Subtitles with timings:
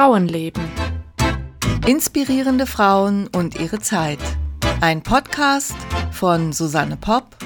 [0.00, 0.62] Frauenleben.
[1.86, 4.18] Inspirierende Frauen und ihre Zeit.
[4.80, 5.76] Ein Podcast
[6.10, 7.36] von Susanne Popp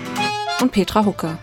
[0.61, 1.37] und Petra Hucke.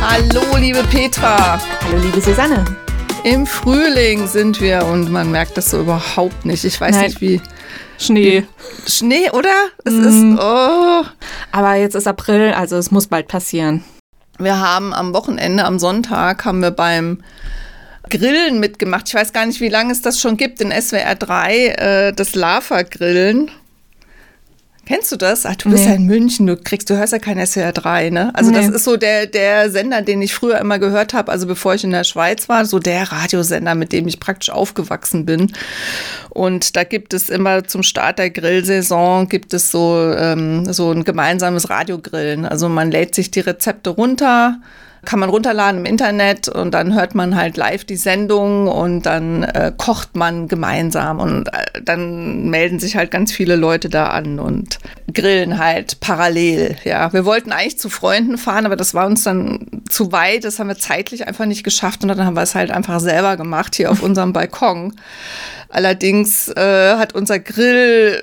[0.00, 1.60] Hallo, liebe Petra.
[1.60, 2.64] Hallo, liebe Susanne.
[3.22, 6.64] Im Frühling sind wir und man merkt das so überhaupt nicht.
[6.64, 7.04] Ich weiß Nein.
[7.04, 7.42] nicht wie.
[7.98, 8.44] Schnee.
[8.86, 9.54] Schnee, oder?
[9.84, 10.32] Es mm.
[10.34, 10.40] ist.
[10.40, 11.04] Oh.
[11.52, 13.84] Aber jetzt ist April, also es muss bald passieren.
[14.38, 17.22] Wir haben am Wochenende, am Sonntag, haben wir beim
[18.10, 19.08] Grillen mitgemacht.
[19.08, 22.34] Ich weiß gar nicht, wie lange es das schon gibt in SWR 3, äh, das
[22.34, 23.50] Lava-Grillen.
[24.86, 25.44] Kennst du das?
[25.44, 25.90] Ach, du bist nee.
[25.90, 28.30] ja in München, du kriegst, du hörst ja kein SWR 3, ne?
[28.34, 28.56] Also nee.
[28.56, 31.82] das ist so der, der Sender, den ich früher immer gehört habe, also bevor ich
[31.82, 35.52] in der Schweiz war, so der Radiosender, mit dem ich praktisch aufgewachsen bin.
[36.30, 41.02] Und da gibt es immer zum Start der Grillsaison gibt es so, ähm, so ein
[41.02, 42.46] gemeinsames Radiogrillen.
[42.46, 44.60] Also man lädt sich die Rezepte runter
[45.06, 49.44] kann man runterladen im Internet und dann hört man halt live die Sendung und dann
[49.44, 54.38] äh, kocht man gemeinsam und äh, dann melden sich halt ganz viele Leute da an
[54.38, 54.78] und
[55.14, 56.76] grillen halt parallel.
[56.84, 60.44] Ja, wir wollten eigentlich zu Freunden fahren, aber das war uns dann zu weit.
[60.44, 63.36] Das haben wir zeitlich einfach nicht geschafft und dann haben wir es halt einfach selber
[63.36, 64.94] gemacht hier auf unserem Balkon.
[65.68, 68.22] Allerdings äh, hat unser Grill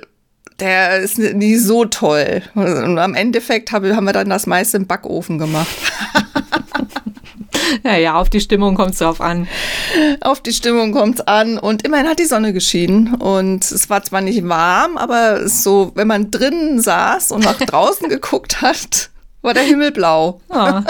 [0.60, 2.42] der ist nie so toll.
[2.54, 5.66] Und am Endeffekt haben wir dann das meiste im Backofen gemacht.
[7.84, 9.48] ja, ja, auf die Stimmung kommt es drauf an.
[10.20, 11.58] Auf die Stimmung kommt es an.
[11.58, 13.14] Und immerhin hat die Sonne geschienen.
[13.14, 18.08] Und es war zwar nicht warm, aber so, wenn man drinnen saß und nach draußen
[18.08, 19.10] geguckt hat,
[19.42, 20.40] war der Himmel blau.
[20.48, 20.80] Oh.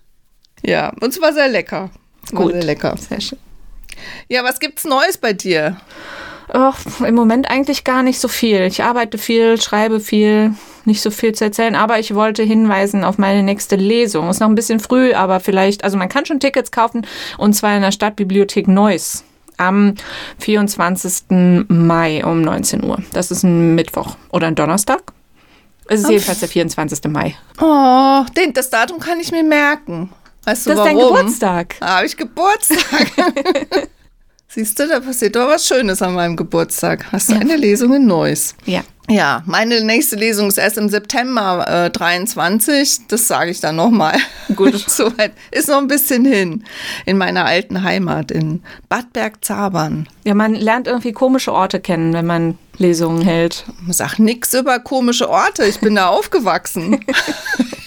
[0.62, 1.90] ja, und es war sehr lecker.
[2.32, 2.96] War sehr lecker.
[2.96, 3.38] Sehr schön.
[4.28, 5.76] Ja, was gibt's Neues bei dir?
[6.52, 6.74] Och,
[7.06, 8.62] Im Moment eigentlich gar nicht so viel.
[8.62, 13.16] Ich arbeite viel, schreibe viel, nicht so viel zu erzählen, aber ich wollte hinweisen auf
[13.18, 14.28] meine nächste Lesung.
[14.28, 17.06] Ist noch ein bisschen früh, aber vielleicht, also man kann schon Tickets kaufen
[17.38, 19.24] und zwar in der Stadtbibliothek Neuss
[19.56, 19.94] am
[20.38, 21.66] 24.
[21.68, 22.98] Mai um 19 Uhr.
[23.12, 25.02] Das ist ein Mittwoch oder ein Donnerstag.
[25.86, 27.04] Es ist jedenfalls der 24.
[27.10, 27.36] Mai.
[27.60, 30.10] Oh, den, das Datum kann ich mir merken.
[30.44, 30.90] Weißt du das warum?
[30.90, 31.76] ist dein Geburtstag.
[31.80, 33.10] Da habe ich Geburtstag.
[34.54, 37.10] Siehst du, da passiert doch was Schönes an meinem Geburtstag.
[37.10, 37.40] Hast du ja.
[37.40, 38.54] eine Lesung in Neuss?
[38.66, 38.84] Ja.
[39.10, 43.08] Ja, meine nächste Lesung ist erst im September äh, 23.
[43.08, 44.16] Das sage ich dann nochmal.
[44.54, 44.76] Gut.
[44.88, 46.62] Soweit ist noch ein bisschen hin.
[47.04, 50.08] In meiner alten Heimat in Bad Bergzabern.
[50.22, 53.64] Ja, man lernt irgendwie komische Orte kennen, wenn man Lesungen hält.
[53.90, 55.64] Sag nichts über komische Orte.
[55.64, 57.04] Ich bin da aufgewachsen.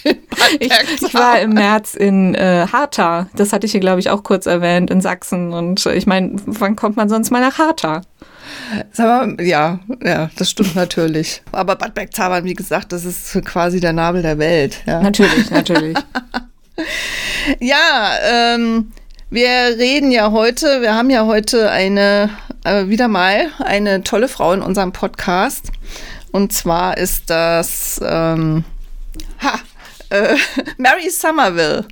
[0.59, 0.71] ich,
[1.01, 3.27] ich, war im März in äh, Harta.
[3.35, 5.53] Das hatte ich hier, glaube ich, auch kurz erwähnt, in Sachsen.
[5.53, 8.01] Und ich meine, wann kommt man sonst mal nach Harta?
[8.97, 11.41] Mal, ja, ja, das stimmt natürlich.
[11.51, 14.81] Aber Bad Bergzabern, wie gesagt, das ist quasi der Nabel der Welt.
[14.85, 15.01] Ja.
[15.01, 15.97] Natürlich, natürlich.
[17.59, 18.91] ja, ähm,
[19.29, 22.29] wir reden ja heute, wir haben ja heute eine,
[22.63, 25.71] äh, wieder mal eine tolle Frau in unserem Podcast.
[26.31, 28.63] Und zwar ist das, ähm,
[29.41, 29.59] ha,
[30.09, 30.35] äh,
[30.77, 31.87] Mary Somerville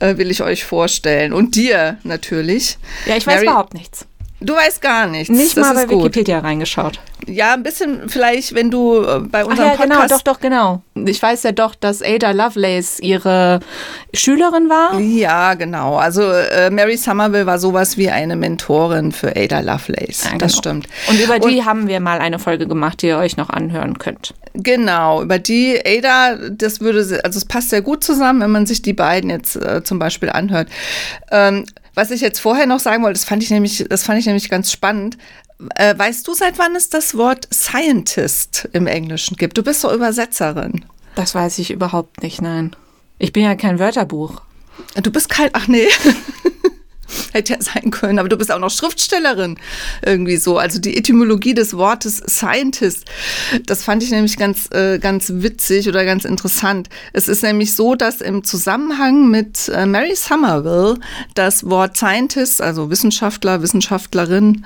[0.00, 1.32] äh, will ich euch vorstellen.
[1.32, 2.78] Und dir natürlich.
[3.06, 4.06] Ja, ich weiß Mary, überhaupt nichts.
[4.40, 5.28] Du weißt gar nichts.
[5.28, 6.04] Nicht das mal bei gut.
[6.04, 6.98] Wikipedia reingeschaut.
[7.26, 10.08] Ja, ein bisschen vielleicht, wenn du äh, bei unserem Ach ja, genau, Podcast...
[10.08, 10.82] genau, doch, doch, genau.
[10.94, 13.60] Ich weiß ja doch, dass Ada Lovelace ihre
[14.14, 14.98] Schülerin war.
[14.98, 15.96] Ja, genau.
[15.96, 20.24] Also äh, Mary Somerville war sowas wie eine Mentorin für Ada Lovelace.
[20.24, 20.38] Ja, genau.
[20.40, 20.86] Das stimmt.
[21.08, 23.98] Und über die Und, haben wir mal eine Folge gemacht, die ihr euch noch anhören
[23.98, 24.34] könnt.
[24.54, 28.82] Genau, über die Ada, das würde, also es passt sehr gut zusammen, wenn man sich
[28.82, 30.68] die beiden jetzt äh, zum Beispiel anhört.
[31.30, 34.26] Ähm, was ich jetzt vorher noch sagen wollte, das fand ich nämlich, das fand ich
[34.26, 35.18] nämlich ganz spannend.
[35.74, 39.58] Äh, weißt du, seit wann es das Wort Scientist im Englischen gibt?
[39.58, 40.84] Du bist doch Übersetzerin.
[41.14, 42.74] Das weiß ich überhaupt nicht, nein.
[43.18, 44.42] Ich bin ja kein Wörterbuch.
[45.02, 45.88] Du bist kein, ach nee.
[47.32, 49.56] Hätte ja sein können, aber du bist auch noch Schriftstellerin
[50.04, 50.58] irgendwie so.
[50.58, 53.04] Also die Etymologie des Wortes Scientist,
[53.66, 56.88] das fand ich nämlich ganz, äh, ganz witzig oder ganz interessant.
[57.12, 60.98] Es ist nämlich so, dass im Zusammenhang mit äh, Mary Somerville
[61.34, 64.64] das Wort Scientist, also Wissenschaftler, Wissenschaftlerin,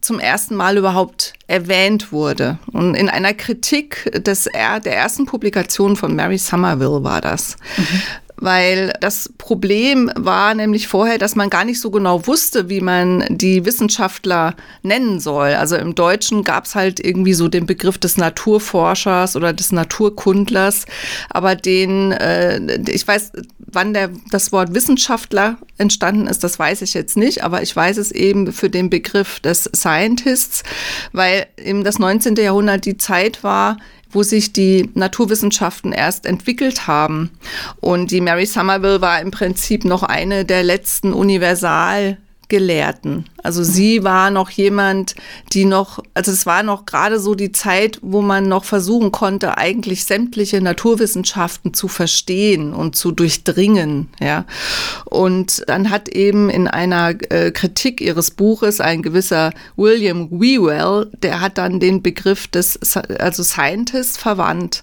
[0.00, 2.58] zum ersten Mal überhaupt erwähnt wurde.
[2.72, 7.56] Und in einer Kritik des, der ersten Publikation von Mary Somerville war das.
[7.78, 8.02] Mhm
[8.36, 13.24] weil das Problem war nämlich vorher, dass man gar nicht so genau wusste, wie man
[13.28, 15.54] die Wissenschaftler nennen soll.
[15.54, 20.86] Also im Deutschen gab es halt irgendwie so den Begriff des Naturforschers oder des Naturkundlers,
[21.30, 22.60] aber den, äh,
[22.90, 27.62] ich weiß, wann der, das Wort Wissenschaftler entstanden ist, das weiß ich jetzt nicht, aber
[27.62, 30.62] ich weiß es eben für den Begriff des Scientists,
[31.12, 32.36] weil eben das 19.
[32.36, 33.76] Jahrhundert die Zeit war,
[34.14, 37.30] wo sich die Naturwissenschaften erst entwickelt haben.
[37.80, 42.18] Und die Mary Somerville war im Prinzip noch eine der letzten Universal
[42.48, 43.24] Gelehrten.
[43.42, 45.14] Also sie war noch jemand,
[45.52, 49.58] die noch, also es war noch gerade so die Zeit, wo man noch versuchen konnte,
[49.58, 54.46] eigentlich sämtliche Naturwissenschaften zu verstehen und zu durchdringen, ja.
[55.04, 61.42] Und dann hat eben in einer äh, Kritik ihres Buches ein gewisser William Whewell, der
[61.42, 62.78] hat dann den Begriff des,
[63.18, 64.82] also Scientist verwandt,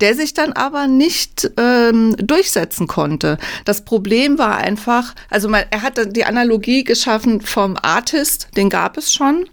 [0.00, 3.38] der sich dann aber nicht ähm, durchsetzen konnte.
[3.64, 8.96] Das Problem war einfach, also man, er hatte die Analogie geschaffen vom Artist, den gab
[8.96, 9.48] es schon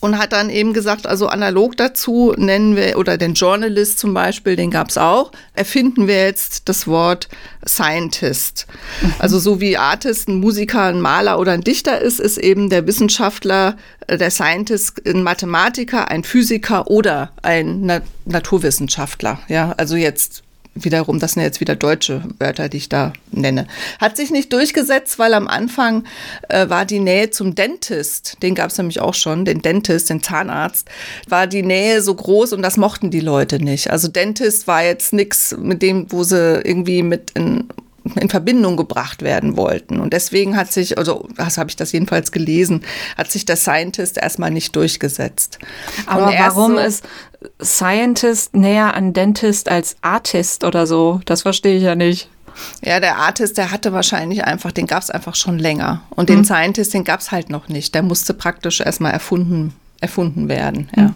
[0.00, 4.54] und hat dann eben gesagt, also analog dazu nennen wir, oder den Journalist zum Beispiel,
[4.54, 7.28] den gab es auch, erfinden wir jetzt das Wort
[7.66, 8.66] Scientist.
[9.00, 9.14] Mhm.
[9.18, 12.86] Also so wie Artist ein Musiker, ein Maler oder ein Dichter ist, ist eben der
[12.86, 13.76] Wissenschaftler,
[14.06, 19.38] äh, der Scientist ein Mathematiker, ein Physiker oder ein Na Naturwissenschaftler.
[19.48, 20.43] Ja, also jetzt
[20.74, 23.66] wiederum, das sind jetzt wieder deutsche Wörter, die ich da nenne.
[24.00, 26.04] Hat sich nicht durchgesetzt, weil am Anfang
[26.48, 30.22] äh, war die Nähe zum Dentist, den gab es nämlich auch schon, den Dentist, den
[30.22, 30.88] Zahnarzt,
[31.28, 33.90] war die Nähe so groß und das mochten die Leute nicht.
[33.90, 37.68] Also Dentist war jetzt nichts mit dem, wo sie irgendwie mit in
[38.20, 39.98] in Verbindung gebracht werden wollten.
[39.98, 42.82] Und deswegen hat sich, also das habe ich das jedenfalls gelesen,
[43.16, 45.58] hat sich der Scientist erstmal nicht durchgesetzt.
[46.06, 47.04] Aber warum so, ist
[47.62, 51.20] Scientist näher an Dentist als Artist oder so?
[51.24, 52.28] Das verstehe ich ja nicht.
[52.82, 56.02] Ja, der Artist, der hatte wahrscheinlich einfach, den gab es einfach schon länger.
[56.10, 56.44] Und den hm.
[56.44, 57.94] Scientist, den gab es halt noch nicht.
[57.94, 60.88] Der musste praktisch erstmal erfunden, erfunden werden.
[60.96, 61.02] Ja.
[61.02, 61.14] Hm.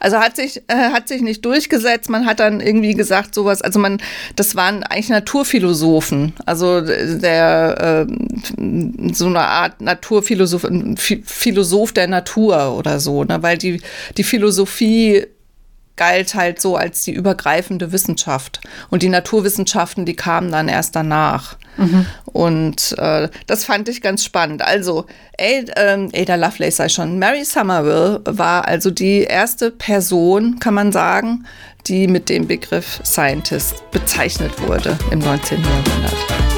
[0.00, 2.10] Also hat sich, äh, hat sich nicht durchgesetzt.
[2.10, 3.98] Man hat dann irgendwie gesagt, sowas, also man,
[4.36, 6.32] das waren eigentlich Naturphilosophen.
[6.46, 10.66] Also der, äh, so eine Art Naturphilosoph,
[10.96, 13.42] Philosoph der Natur oder so, ne?
[13.42, 13.80] weil die,
[14.16, 15.26] die Philosophie
[16.00, 18.62] galt halt so als die übergreifende Wissenschaft.
[18.88, 21.58] Und die Naturwissenschaften, die kamen dann erst danach.
[21.76, 22.06] Mhm.
[22.24, 24.62] Und äh, das fand ich ganz spannend.
[24.62, 25.04] Also,
[25.38, 30.90] Ada, äh, Ada Lovelace sei schon, Mary Somerville war also die erste Person, kann man
[30.90, 31.44] sagen,
[31.86, 35.62] die mit dem Begriff Scientist bezeichnet wurde im 19.
[35.62, 36.49] Jahrhundert.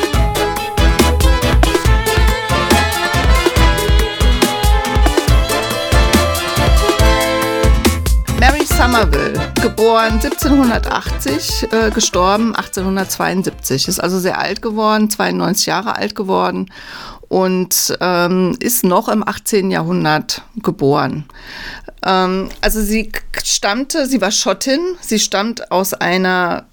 [8.82, 13.86] Somerville, geboren 1780, äh, gestorben 1872.
[13.86, 16.68] Ist also sehr alt geworden, 92 Jahre alt geworden
[17.28, 19.70] und ähm, ist noch im 18.
[19.70, 21.26] Jahrhundert geboren.
[22.04, 23.12] Ähm, also sie
[23.44, 26.66] stammte, sie war Schottin, sie stammt aus einer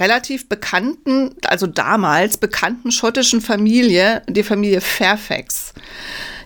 [0.00, 5.72] relativ bekannten, also damals bekannten schottischen Familie, die Familie Fairfax.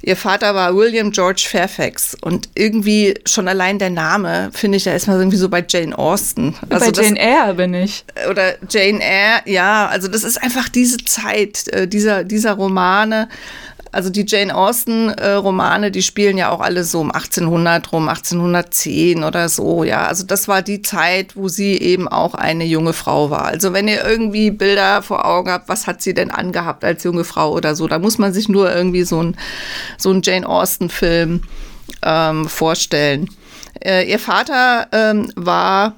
[0.09, 4.93] Ihr Vater war William George Fairfax und irgendwie schon allein der Name finde ich ja
[4.93, 6.57] erstmal irgendwie so bei Jane Austen.
[6.71, 8.07] Also bei Jane Eyre bin ich.
[8.31, 13.29] Oder Jane Eyre, ja, also das ist einfach diese Zeit, äh, dieser, dieser Romane
[13.99, 19.25] also die Jane Austen-Romane, äh, die spielen ja auch alle so um 1800 rum, 1810
[19.25, 20.07] oder so, ja.
[20.07, 23.47] Also das war die Zeit, wo sie eben auch eine junge Frau war.
[23.47, 27.25] Also wenn ihr irgendwie Bilder vor Augen habt, was hat sie denn angehabt als junge
[27.25, 29.37] Frau oder so, da muss man sich nur irgendwie so ein,
[29.97, 31.43] so ein Jane Austen-Film
[32.03, 33.29] ähm, vorstellen.
[33.85, 35.97] Äh, ihr Vater ähm, war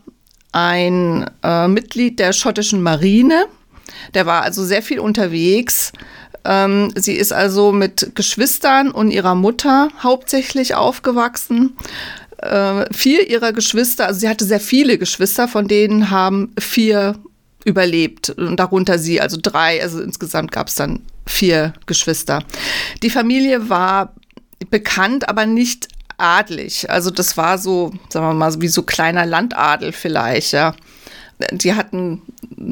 [0.53, 3.45] ein äh, Mitglied der schottischen Marine.
[4.15, 5.93] Der war also sehr viel unterwegs
[6.45, 11.77] ähm, sie ist also mit Geschwistern und ihrer Mutter hauptsächlich aufgewachsen.
[12.39, 17.17] Äh, vier ihrer Geschwister, also sie hatte sehr viele Geschwister, von denen haben vier
[17.65, 22.43] überlebt darunter sie, also drei, also insgesamt gab es dann vier Geschwister.
[23.03, 24.15] Die Familie war
[24.71, 26.91] bekannt, aber nicht adlig.
[26.91, 30.75] Also das war so, sagen wir mal, wie so kleiner Landadel vielleicht, ja.
[31.53, 32.21] Die hatten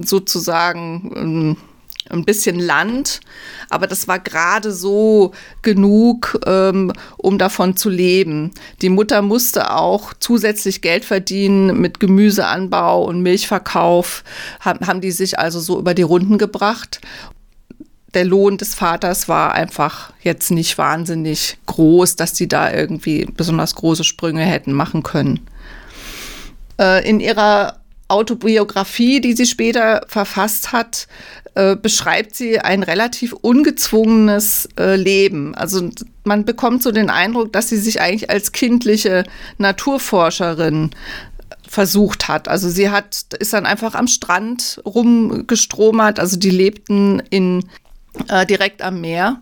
[0.02, 1.56] sozusagen ähm,
[2.10, 3.20] ein bisschen Land,
[3.70, 8.52] aber das war gerade so genug, ähm, um davon zu leben.
[8.82, 14.24] Die Mutter musste auch zusätzlich Geld verdienen mit Gemüseanbau und Milchverkauf,
[14.60, 17.00] haben, haben die sich also so über die Runden gebracht.
[18.14, 23.74] Der Lohn des Vaters war einfach jetzt nicht wahnsinnig groß, dass die da irgendwie besonders
[23.74, 25.40] große Sprünge hätten machen können.
[26.80, 31.06] Äh, in ihrer Autobiografie, die sie später verfasst hat,
[31.58, 35.56] äh, beschreibt sie ein relativ ungezwungenes äh, Leben.
[35.56, 35.90] Also
[36.22, 39.24] man bekommt so den Eindruck, dass sie sich eigentlich als kindliche
[39.58, 40.90] Naturforscherin
[41.68, 42.46] versucht hat.
[42.46, 46.20] Also sie hat, ist dann einfach am Strand rumgestromert.
[46.20, 47.68] Also die lebten in
[48.28, 49.40] äh, direkt am Meer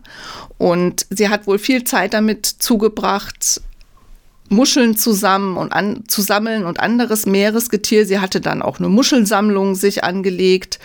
[0.56, 3.60] und sie hat wohl viel Zeit damit zugebracht,
[4.48, 8.06] Muscheln zusammen und an, zu sammeln und anderes Meeresgetier.
[8.06, 10.78] Sie hatte dann auch eine Muschelsammlung sich angelegt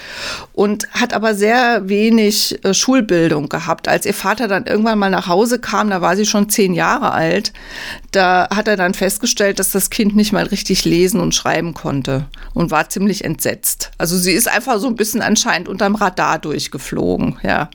[0.53, 3.88] und hat aber sehr wenig äh, Schulbildung gehabt.
[3.88, 7.12] Als ihr Vater dann irgendwann mal nach Hause kam, da war sie schon zehn Jahre
[7.12, 7.53] alt,
[8.12, 12.25] da hat er dann festgestellt, dass das Kind nicht mal richtig lesen und schreiben konnte
[12.53, 13.91] und war ziemlich entsetzt.
[13.98, 17.70] Also sie ist einfach so ein bisschen anscheinend unterm Radar durchgeflogen, ja.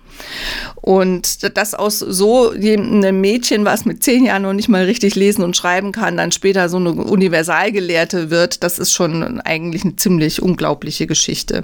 [0.77, 5.43] Und das aus so einem Mädchen, was mit zehn Jahren noch nicht mal richtig lesen
[5.43, 10.43] und schreiben kann, dann später so eine Universalgelehrte wird, das ist schon eigentlich eine ziemlich
[10.43, 11.63] unglaubliche Geschichte.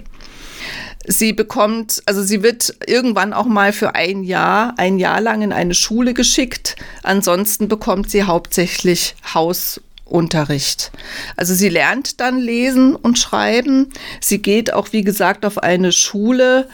[1.07, 5.53] Sie bekommt, also sie wird irgendwann auch mal für ein Jahr, ein Jahr lang in
[5.53, 6.77] eine Schule geschickt.
[7.03, 10.93] Ansonsten bekommt sie hauptsächlich Hausunterricht.
[11.37, 13.89] Also sie lernt dann lesen und schreiben.
[14.21, 16.69] Sie geht auch, wie gesagt, auf eine Schule,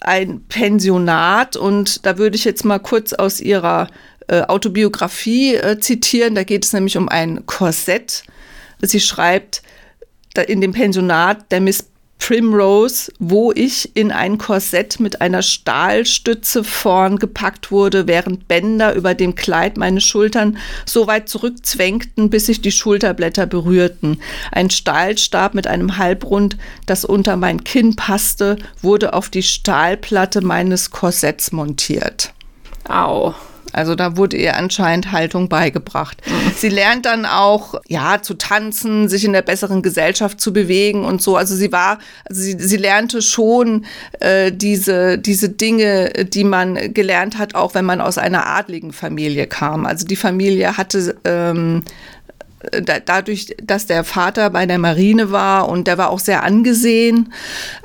[0.00, 3.88] ein Pensionat und da würde ich jetzt mal kurz aus ihrer
[4.28, 6.34] äh, Autobiografie äh, zitieren.
[6.34, 8.24] Da geht es nämlich um ein Korsett.
[8.80, 9.62] Sie schreibt,
[10.46, 11.87] in dem Pensionat der Miss
[12.18, 19.14] Primrose, wo ich in ein Korsett mit einer Stahlstütze vorn gepackt wurde, während Bänder über
[19.14, 24.20] dem Kleid meine Schultern so weit zurückzwängten, bis sich die Schulterblätter berührten.
[24.52, 26.56] Ein Stahlstab mit einem Halbrund,
[26.86, 32.34] das unter mein Kinn passte, wurde auf die Stahlplatte meines Korsetts montiert.
[32.88, 33.34] Au.
[33.72, 36.22] Also da wurde ihr anscheinend Haltung beigebracht.
[36.26, 36.52] Mhm.
[36.56, 41.20] Sie lernt dann auch, ja, zu tanzen, sich in der besseren Gesellschaft zu bewegen und
[41.20, 41.36] so.
[41.36, 43.84] Also sie war, also sie, sie lernte schon
[44.20, 49.46] äh, diese, diese Dinge, die man gelernt hat, auch wenn man aus einer adligen Familie
[49.46, 49.86] kam.
[49.86, 51.84] Also die Familie hatte ähm,
[53.04, 57.32] dadurch, dass der Vater bei der Marine war und der war auch sehr angesehen,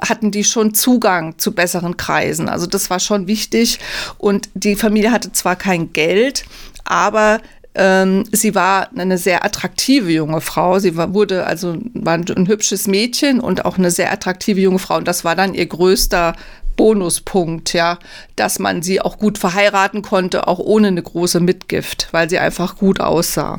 [0.02, 2.50] hatten die schon Zugang zu besseren Kreisen.
[2.50, 3.80] Also das war schon wichtig.
[4.18, 6.46] Und die Familie hatte zwar kein Geld,
[6.86, 7.40] aber
[7.76, 10.80] ähm, sie war eine sehr attraktive junge Frau.
[10.80, 14.98] Sie war, wurde also war ein hübsches Mädchen und auch eine sehr attraktive junge Frau.
[14.98, 16.36] Und das war dann ihr größter
[16.76, 18.00] Bonuspunkt, ja,
[18.36, 22.78] dass man sie auch gut verheiraten konnte, auch ohne eine große Mitgift, weil sie einfach
[22.78, 23.58] gut aussah.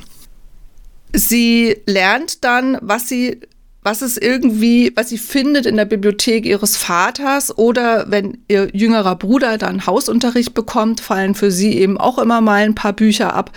[1.15, 3.41] Sie lernt dann, was sie
[3.85, 9.15] was es irgendwie, was sie findet in der Bibliothek ihres Vaters oder wenn ihr jüngerer
[9.15, 13.53] Bruder dann Hausunterricht bekommt, fallen für sie eben auch immer mal ein paar Bücher ab.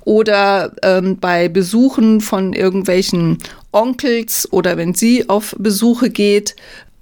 [0.00, 3.36] Oder ähm, bei Besuchen von irgendwelchen
[3.70, 6.56] Onkels oder wenn sie auf Besuche geht,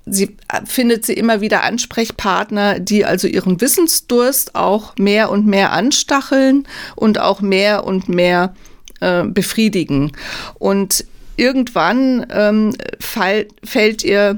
[0.04, 5.70] sie äh, findet sie immer wieder Ansprechpartner, die also ihren Wissensdurst auch mehr und mehr
[5.70, 8.52] anstacheln und auch mehr und mehr
[9.04, 10.12] äh, befriedigen.
[10.58, 11.04] Und
[11.36, 14.36] irgendwann ähm, fall, fällt ihr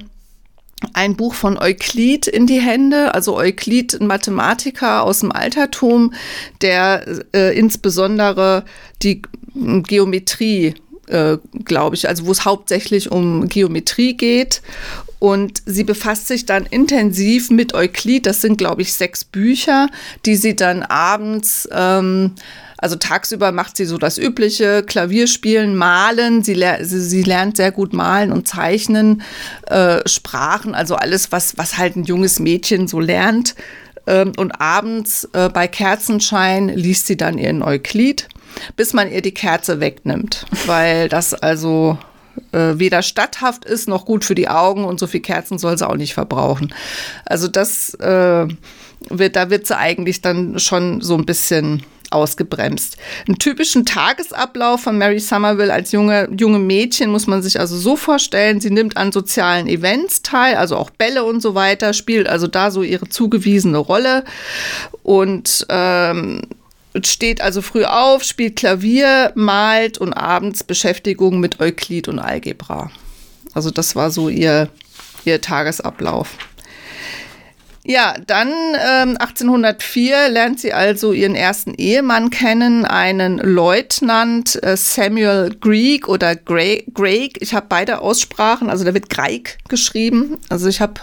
[0.92, 6.12] ein Buch von Euklid in die Hände, also Euklid, ein Mathematiker aus dem Altertum,
[6.61, 8.64] der äh, insbesondere
[9.02, 9.23] die
[9.54, 10.75] Geometrie,
[11.06, 14.61] äh, glaube ich, also wo es hauptsächlich um Geometrie geht.
[15.18, 18.26] Und sie befasst sich dann intensiv mit Euklid.
[18.26, 19.88] Das sind, glaube ich, sechs Bücher,
[20.26, 22.32] die sie dann abends ähm,
[22.78, 26.42] also tagsüber macht sie so das übliche, Klavierspielen, Malen.
[26.42, 29.23] Sie, ler sie, sie lernt sehr gut malen und zeichnen,
[29.66, 33.54] äh, Sprachen, also alles, was, was halt ein junges Mädchen so lernt.
[34.06, 38.28] Ähm, und abends äh, bei Kerzenschein liest sie dann ihren Euklid,
[38.76, 41.99] bis man ihr die Kerze wegnimmt, weil das also
[42.52, 45.88] äh, weder statthaft ist noch gut für die Augen und so viel Kerzen soll sie
[45.88, 46.75] auch nicht verbrauchen.
[47.25, 48.47] Also das äh,
[49.09, 51.83] wird, da wird sie eigentlich dann schon so ein bisschen
[52.13, 52.97] ausgebremst.
[53.27, 57.97] Einen typischen Tagesablauf von Mary Somerville als junge, junge Mädchen muss man sich also so
[57.97, 58.61] vorstellen.
[58.61, 62.71] Sie nimmt an sozialen Events teil, also auch Bälle und so weiter, spielt also da
[62.71, 64.25] so ihre zugewiesene Rolle
[65.03, 66.43] und ähm,
[67.05, 72.91] steht also früh auf, spielt Klavier, malt und abends Beschäftigung mit Euklid und Algebra.
[73.53, 74.69] Also das war so ihr,
[75.25, 76.37] ihr Tagesablauf.
[77.88, 85.55] Ja, dann ähm, 1804 lernt sie also ihren ersten Ehemann kennen, einen Leutnant äh, Samuel
[85.61, 87.38] Greig oder Greig.
[87.38, 90.38] Ich habe beide Aussprachen, also da wird Greig geschrieben.
[90.49, 90.95] Also ich habe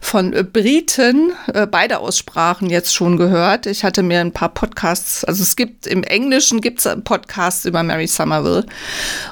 [0.00, 3.66] von äh, Briten äh, beide Aussprachen jetzt schon gehört.
[3.66, 7.84] Ich hatte mir ein paar Podcasts, also es gibt im Englischen gibt es Podcasts über
[7.84, 8.66] Mary Somerville.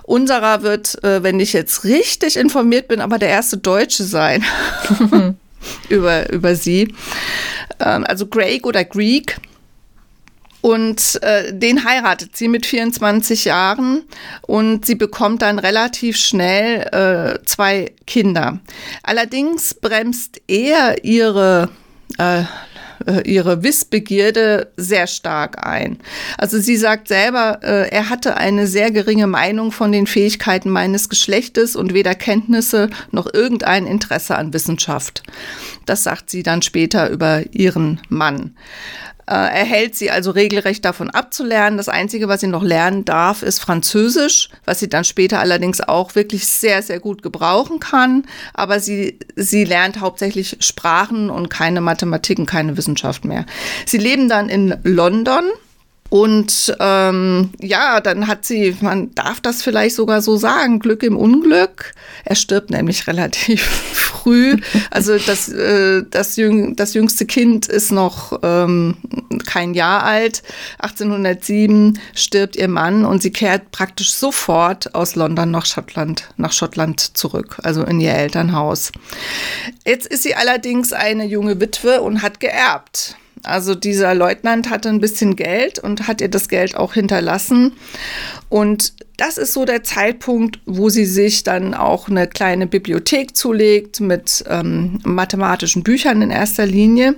[0.05, 4.45] Unserer wird, äh, wenn ich jetzt richtig informiert bin, aber der erste Deutsche sein.
[5.89, 6.95] über, über sie.
[7.79, 9.37] Ähm, also Greig oder Greek.
[10.63, 14.03] Und äh, den heiratet sie mit 24 Jahren
[14.43, 18.61] und sie bekommt dann relativ schnell äh, zwei Kinder.
[19.03, 21.71] Allerdings bremst er ihre
[22.19, 22.43] äh,
[23.25, 25.99] ihre Wissbegierde sehr stark ein.
[26.39, 31.09] Also sie sagt selber, äh, er hatte eine sehr geringe Meinung von den Fähigkeiten meines
[31.09, 35.23] Geschlechtes und weder Kenntnisse noch irgendein Interesse an Wissenschaft.
[35.87, 38.55] Das sagt sie dann später über ihren Mann.
[39.31, 41.77] Äh, er hält sie also regelrecht davon abzulernen.
[41.77, 46.17] Das Einzige, was sie noch lernen darf, ist Französisch, was sie dann später allerdings auch
[46.17, 48.25] wirklich sehr, sehr gut gebrauchen kann.
[48.55, 53.47] Aber sie, sie lernt hauptsächlich Sprachen und keine Mathematik und keine Wissenschaft mehr.
[53.87, 55.45] Sie leben dann in London
[56.11, 61.17] und ähm, ja, dann hat sie, man darf das vielleicht sogar so sagen, Glück im
[61.17, 61.95] Unglück.
[62.25, 64.57] Er stirbt nämlich relativ früh.
[64.91, 68.97] Also das, äh, das, jüng, das jüngste Kind ist noch ähm,
[69.47, 70.43] kein Jahr alt.
[70.81, 77.17] 1807 stirbt ihr Mann und sie kehrt praktisch sofort aus London nach Schottland, nach Schottland
[77.17, 78.91] zurück, also in ihr Elternhaus.
[79.87, 83.17] Jetzt ist sie allerdings eine junge Witwe und hat geerbt.
[83.43, 87.73] Also dieser Leutnant hatte ein bisschen Geld und hat ihr das Geld auch hinterlassen.
[88.49, 94.01] Und das ist so der Zeitpunkt, wo sie sich dann auch eine kleine Bibliothek zulegt
[94.01, 97.17] mit ähm, mathematischen Büchern in erster Linie.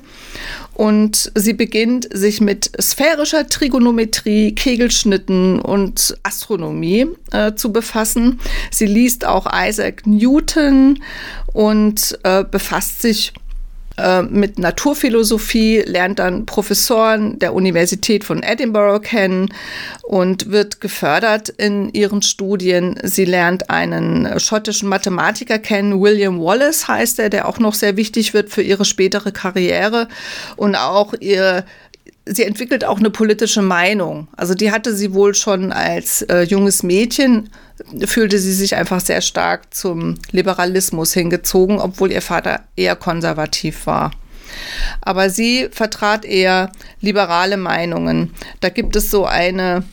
[0.74, 8.40] Und sie beginnt sich mit sphärischer Trigonometrie, Kegelschnitten und Astronomie äh, zu befassen.
[8.72, 10.98] Sie liest auch Isaac Newton
[11.52, 13.32] und äh, befasst sich
[13.98, 19.52] äh, mit Naturphilosophie, lernt dann Professoren der Universität von Edinburgh kennen
[20.02, 22.98] und wird gefördert in ihren Studien.
[23.02, 28.34] Sie lernt einen schottischen Mathematiker kennen, William Wallace heißt er, der auch noch sehr wichtig
[28.34, 30.08] wird für ihre spätere Karriere
[30.56, 31.64] und auch ihr
[32.26, 34.28] sie entwickelt auch eine politische Meinung.
[34.36, 37.50] Also die hatte sie wohl schon als äh, junges Mädchen,
[38.04, 44.12] fühlte sie sich einfach sehr stark zum Liberalismus hingezogen, obwohl ihr Vater eher konservativ war.
[45.00, 48.32] Aber sie vertrat eher liberale Meinungen.
[48.60, 49.84] Da gibt es so eine,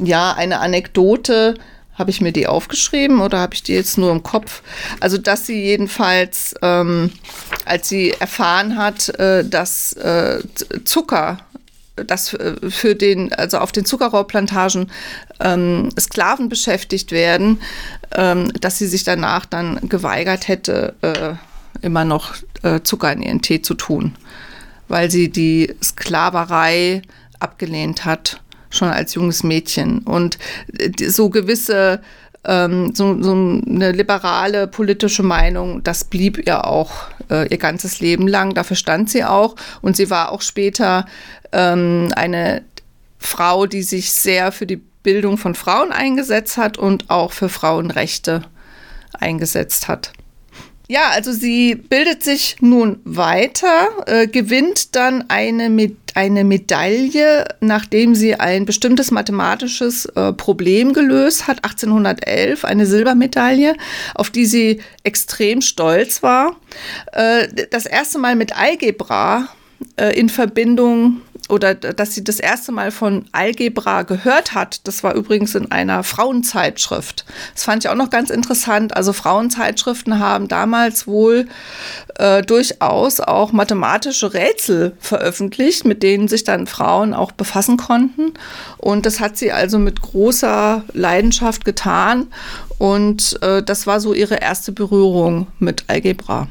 [0.00, 1.54] ja, eine Anekdote,
[1.98, 4.62] habe ich mir die aufgeschrieben oder habe ich die jetzt nur im Kopf?
[5.00, 7.10] Also, dass sie jedenfalls, ähm,
[7.64, 10.38] als sie erfahren hat, äh, dass äh,
[10.84, 11.38] Zucker
[12.04, 14.90] dass äh, für den, also auf den Zuckerrohrplantagen
[15.40, 17.60] ähm, Sklaven beschäftigt werden,
[18.14, 21.34] ähm, dass sie sich danach dann geweigert hätte, äh,
[21.84, 24.14] immer noch äh, Zucker in ihren Tee zu tun,
[24.88, 27.02] weil sie die Sklaverei
[27.40, 30.00] abgelehnt hat, schon als junges Mädchen.
[30.00, 30.38] Und
[30.78, 32.00] äh, so gewisse
[32.44, 36.92] ähm, so, so, eine liberale politische Meinung, das blieb ihr auch
[37.30, 38.54] äh, ihr ganzes Leben lang.
[38.54, 39.56] Dafür stand sie auch.
[39.82, 41.06] Und sie war auch später
[41.52, 42.62] ähm, eine
[43.18, 48.42] Frau, die sich sehr für die Bildung von Frauen eingesetzt hat und auch für Frauenrechte
[49.18, 50.12] eingesetzt hat.
[50.90, 58.14] Ja, also sie bildet sich nun weiter, äh, gewinnt dann eine, Med eine Medaille, nachdem
[58.14, 63.76] sie ein bestimmtes mathematisches äh, Problem gelöst hat, 1811, eine Silbermedaille,
[64.14, 66.56] auf die sie extrem stolz war.
[67.12, 69.48] Äh, das erste Mal mit Algebra
[69.96, 74.86] äh, in Verbindung oder dass sie das erste Mal von Algebra gehört hat.
[74.86, 77.24] Das war übrigens in einer Frauenzeitschrift.
[77.54, 78.96] Das fand ich auch noch ganz interessant.
[78.96, 81.46] Also Frauenzeitschriften haben damals wohl
[82.18, 88.34] äh, durchaus auch mathematische Rätsel veröffentlicht, mit denen sich dann Frauen auch befassen konnten.
[88.76, 92.28] Und das hat sie also mit großer Leidenschaft getan.
[92.78, 96.48] Und äh, das war so ihre erste Berührung mit Algebra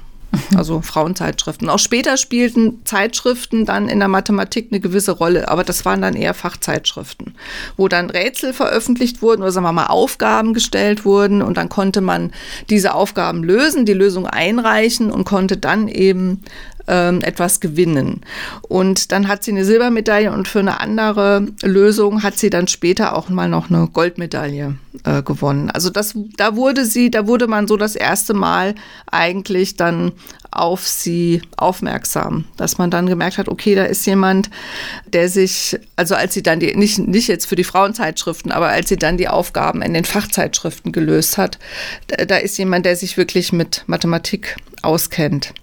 [0.55, 1.69] also Frauenzeitschriften.
[1.69, 6.15] Auch später spielten Zeitschriften dann in der Mathematik eine gewisse Rolle, aber das waren dann
[6.15, 7.35] eher Fachzeitschriften,
[7.75, 12.01] wo dann Rätsel veröffentlicht wurden oder sagen wir mal Aufgaben gestellt wurden und dann konnte
[12.01, 12.31] man
[12.69, 16.43] diese Aufgaben lösen, die Lösung einreichen und konnte dann eben
[16.87, 18.21] ähm, etwas gewinnen.
[18.61, 23.15] Und dann hat sie eine Silbermedaille und für eine andere Lösung hat sie dann später
[23.15, 25.69] auch mal noch eine Goldmedaille äh, gewonnen.
[25.69, 28.75] Also das, da wurde sie, da wurde man so das erste Mal
[29.11, 30.13] eigentlich dann
[30.51, 34.49] auf sie aufmerksam, dass man dann gemerkt hat, okay, da ist jemand,
[35.07, 38.89] der sich, also als sie dann die, nicht, nicht jetzt für die Frauenzeitschriften, aber als
[38.89, 41.59] sie dann die Aufgaben in den Fachzeitschriften gelöst hat,
[42.07, 45.53] da, da ist jemand, der sich wirklich mit Mathematik auskennt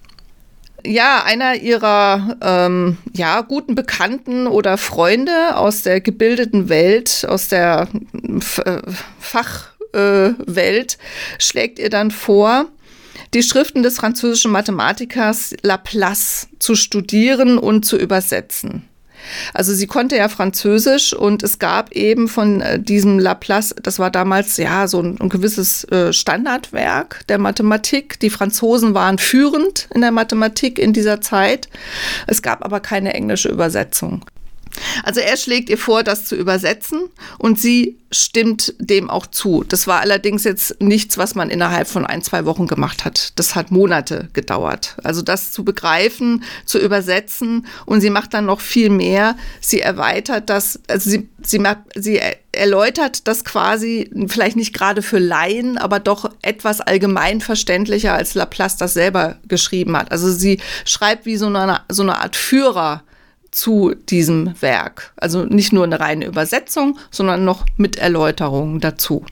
[0.86, 7.88] ja, einer ihrer ähm, ja, guten Bekannten oder Freunde aus der gebildeten Welt, aus der
[8.64, 8.80] äh,
[9.18, 12.66] Fachwelt, äh, schlägt ihr dann vor,
[13.32, 18.88] die Schriften des französischen Mathematikers Laplace zu studieren und zu übersetzen.
[19.52, 24.10] Also sie konnte ja Französisch und es gab eben von äh, diesem Laplace, das war
[24.10, 28.18] damals ja so ein, ein gewisses äh, Standardwerk der Mathematik.
[28.20, 31.68] Die Franzosen waren führend in der Mathematik in dieser Zeit.
[32.26, 34.24] Es gab aber keine englische Übersetzung.
[35.02, 37.08] Also er schlägt ihr vor, das zu übersetzen
[37.38, 39.64] und sie stimmt dem auch zu.
[39.66, 43.32] Das war allerdings jetzt nichts, was man innerhalb von ein, zwei Wochen gemacht hat.
[43.36, 44.96] Das hat Monate gedauert.
[45.02, 49.36] Also das zu begreifen, zu übersetzen und sie macht dann noch viel mehr.
[49.60, 52.20] Sie erweitert das, also sie, sie, macht, sie
[52.52, 58.76] erläutert das quasi vielleicht nicht gerade für Laien, aber doch etwas allgemein verständlicher, als Laplace
[58.76, 60.12] das selber geschrieben hat.
[60.12, 63.02] Also sie schreibt wie so eine, so eine Art Führer
[63.54, 65.12] zu diesem Werk.
[65.16, 69.24] Also nicht nur eine reine Übersetzung, sondern noch mit Erläuterungen dazu.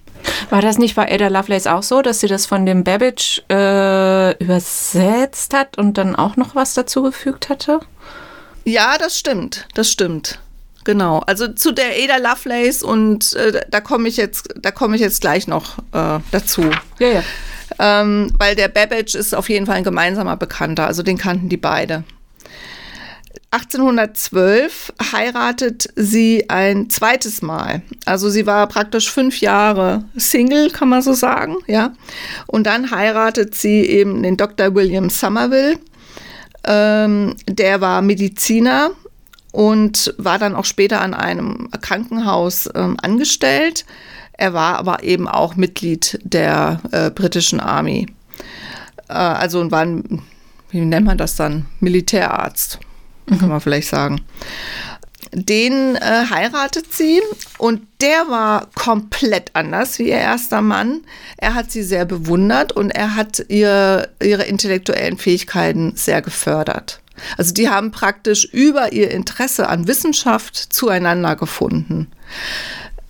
[0.51, 4.37] War das nicht bei Ada Lovelace auch so, dass sie das von dem Babbage äh,
[4.39, 7.81] übersetzt hat und dann auch noch was dazu gefügt hatte?
[8.65, 9.67] Ja, das stimmt.
[9.75, 10.39] Das stimmt.
[10.85, 11.19] Genau.
[11.27, 15.21] Also zu der Ada Lovelace und äh, da komme ich jetzt, da komme ich jetzt
[15.21, 16.71] gleich noch äh, dazu.
[17.01, 17.23] Ja, ja.
[17.79, 20.87] Ähm, weil der Babbage ist auf jeden Fall ein gemeinsamer Bekannter.
[20.87, 22.05] Also den kannten die beide.
[23.53, 27.83] 1812 heiratet sie ein zweites Mal.
[28.07, 31.93] Also sie war praktisch fünf Jahre Single, kann man so sagen, ja.
[32.47, 34.75] Und dann heiratet sie eben den Dr.
[34.75, 35.79] William Somerville.
[36.65, 38.93] Ähm, der war Mediziner
[39.53, 43.85] und war dann auch später an einem Krankenhaus ähm, angestellt.
[44.33, 48.07] Er war aber eben auch Mitglied der äh, britischen Army.
[49.11, 50.23] Äh, also war ein,
[50.71, 51.67] wie nennt man das dann?
[51.81, 52.79] Militärarzt
[53.27, 53.39] mhm.
[53.39, 54.21] kann man vielleicht sagen.
[55.35, 57.23] Den äh, heiratet sie
[57.57, 61.01] und der war komplett anders wie ihr erster Mann.
[61.39, 67.01] Er hat sie sehr bewundert und er hat ihr, ihre intellektuellen Fähigkeiten sehr gefördert.
[67.39, 72.11] Also die haben praktisch über ihr Interesse an Wissenschaft zueinander gefunden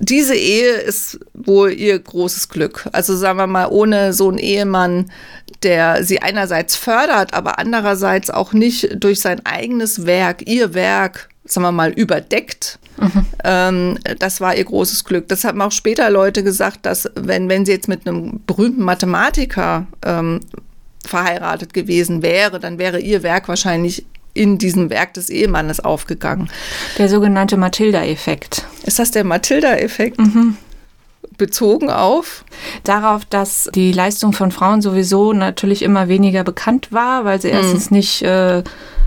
[0.03, 2.89] diese Ehe ist wohl ihr großes Glück.
[2.91, 5.13] Also sagen wir mal, ohne so einen Ehemann,
[5.63, 11.65] der sie einerseits fördert, aber andererseits auch nicht durch sein eigenes Werk, ihr Werk, sagen
[11.65, 12.81] wir mal, überdeckt.
[13.01, 13.27] Mhm.
[13.45, 15.29] Ähm, das war ihr großes Glück.
[15.29, 19.87] Das haben auch später Leute gesagt, dass wenn, wenn sie jetzt mit einem berühmten Mathematiker
[20.05, 20.41] ähm,
[21.07, 26.49] verheiratet gewesen wäre, dann wäre ihr Werk wahrscheinlich in diesem Werk des Ehemannes aufgegangen.
[26.99, 28.65] Der sogenannte Matilda-Effekt.
[28.85, 30.19] Ist das der Matilda-Effekt?
[30.19, 30.57] Mhm.
[31.37, 32.45] Bezogen auf?
[32.85, 37.55] Darauf, dass die Leistung von Frauen sowieso natürlich immer weniger bekannt war, weil sie mhm.
[37.55, 38.63] erstens nicht äh,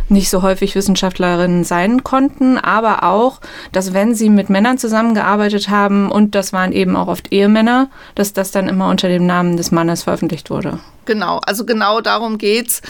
[0.09, 3.41] nicht so häufig Wissenschaftlerinnen sein konnten, aber auch,
[3.71, 8.33] dass wenn sie mit Männern zusammengearbeitet haben und das waren eben auch oft Ehemänner, dass
[8.33, 10.79] das dann immer unter dem Namen des Mannes veröffentlicht wurde.
[11.05, 12.81] Genau, also genau darum geht's.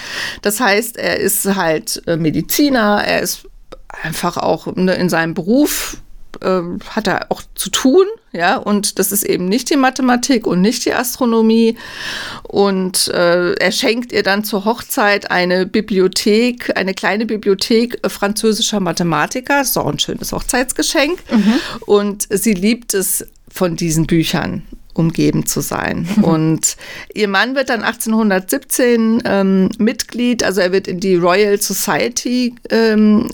[0.42, 3.48] Das heißt, er ist halt äh, Mediziner, er ist
[4.04, 5.98] einfach auch in seinem Beruf
[6.42, 10.62] äh, hat er auch zu tun, ja, und das ist eben nicht die Mathematik und
[10.62, 11.78] nicht die Astronomie.
[12.44, 19.60] Und äh, er schenkt ihr dann zur Hochzeit eine Bibliothek, eine kleine Bibliothek französischer Mathematiker.
[19.60, 21.20] Das ist auch ein schönes Hochzeitsgeschenk.
[21.32, 21.54] Mhm.
[21.86, 26.08] Und sie liebt es, von diesen Büchern umgeben zu sein.
[26.22, 26.76] Und
[27.14, 33.30] ihr Mann wird dann 1817 ähm, Mitglied, also er wird in die Royal Society ähm,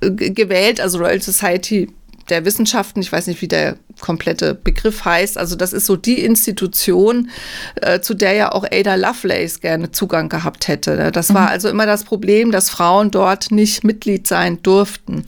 [0.00, 1.88] gewählt, also Royal Society
[2.28, 6.20] der Wissenschaften, ich weiß nicht, wie der komplette Begriff heißt, also das ist so die
[6.20, 7.30] Institution,
[7.76, 10.96] äh, zu der ja auch Ada Lovelace gerne Zugang gehabt hätte.
[10.96, 11.12] Ne?
[11.12, 11.48] Das war mhm.
[11.48, 15.24] also immer das Problem, dass Frauen dort nicht Mitglied sein durften.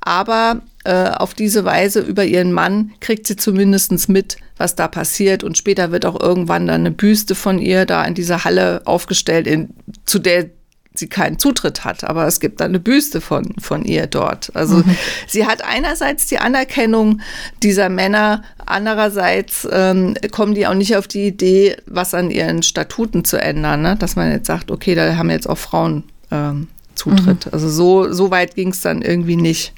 [0.00, 5.44] Aber äh, auf diese Weise über ihren Mann kriegt sie zumindest mit, was da passiert.
[5.44, 9.46] Und später wird auch irgendwann dann eine Büste von ihr da in dieser Halle aufgestellt,
[9.46, 9.70] in,
[10.06, 10.50] zu der
[10.98, 14.54] sie keinen Zutritt hat, aber es gibt eine Büste von, von ihr dort.
[14.54, 14.96] Also mhm.
[15.26, 17.20] sie hat einerseits die Anerkennung
[17.62, 23.24] dieser Männer, andererseits ähm, kommen die auch nicht auf die Idee, was an ihren Statuten
[23.24, 23.96] zu ändern, ne?
[23.96, 27.46] dass man jetzt sagt, okay, da haben jetzt auch Frauen ähm, Zutritt.
[27.46, 27.52] Mhm.
[27.52, 29.72] Also so, so weit ging es dann irgendwie nicht.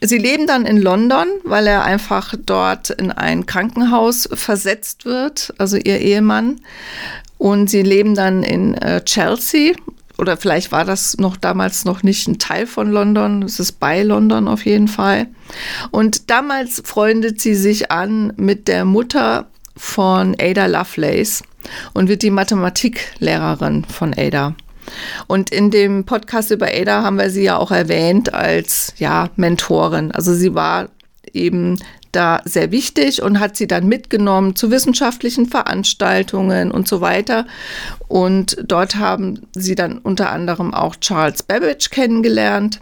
[0.00, 5.76] Sie leben dann in London, weil er einfach dort in ein Krankenhaus versetzt wird, also
[5.76, 6.60] ihr Ehemann.
[7.36, 9.74] Und sie leben dann in äh, Chelsea.
[10.18, 13.42] Oder vielleicht war das noch damals noch nicht ein Teil von London.
[13.42, 15.28] Es ist bei London auf jeden Fall.
[15.90, 21.42] Und damals freundet sie sich an mit der Mutter von Ada Lovelace
[21.94, 24.54] und wird die Mathematiklehrerin von Ada.
[25.26, 30.12] Und in dem Podcast über Ada haben wir sie ja auch erwähnt als ja, Mentorin.
[30.12, 30.88] Also sie war
[31.32, 31.78] eben
[32.12, 37.46] da sehr wichtig und hat sie dann mitgenommen zu wissenschaftlichen Veranstaltungen und so weiter.
[38.08, 42.80] Und dort haben sie dann unter anderem auch Charles Babbage kennengelernt.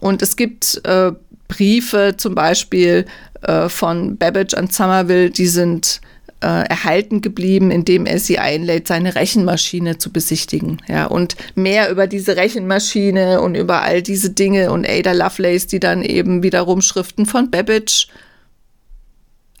[0.00, 1.12] Und es gibt äh,
[1.48, 3.06] Briefe zum Beispiel
[3.42, 6.00] äh, von Babbage an Somerville, die sind
[6.46, 10.80] erhalten geblieben, indem er sie einlädt, seine Rechenmaschine zu besichtigen.
[10.86, 15.80] Ja, und mehr über diese Rechenmaschine und über all diese Dinge und Ada Lovelace, die
[15.80, 18.08] dann eben wiederum Schriften von Babbage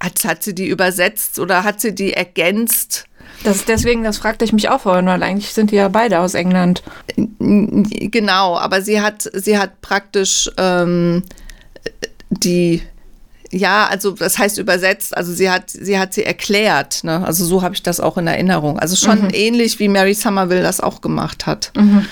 [0.00, 3.06] hat, hat sie die übersetzt oder hat sie die ergänzt?
[3.44, 6.34] Das deswegen, das fragte ich mich auch vorhin, weil eigentlich sind die ja beide aus
[6.34, 6.82] England.
[7.38, 11.22] Genau, aber sie hat, sie hat praktisch ähm,
[12.30, 12.82] die
[13.50, 17.24] ja, also das heißt übersetzt, also sie hat, sie hat sie erklärt, ne?
[17.26, 18.78] Also so habe ich das auch in Erinnerung.
[18.78, 19.30] Also schon mhm.
[19.32, 21.72] ähnlich wie Mary Somerville das auch gemacht hat.
[21.76, 22.06] Mhm.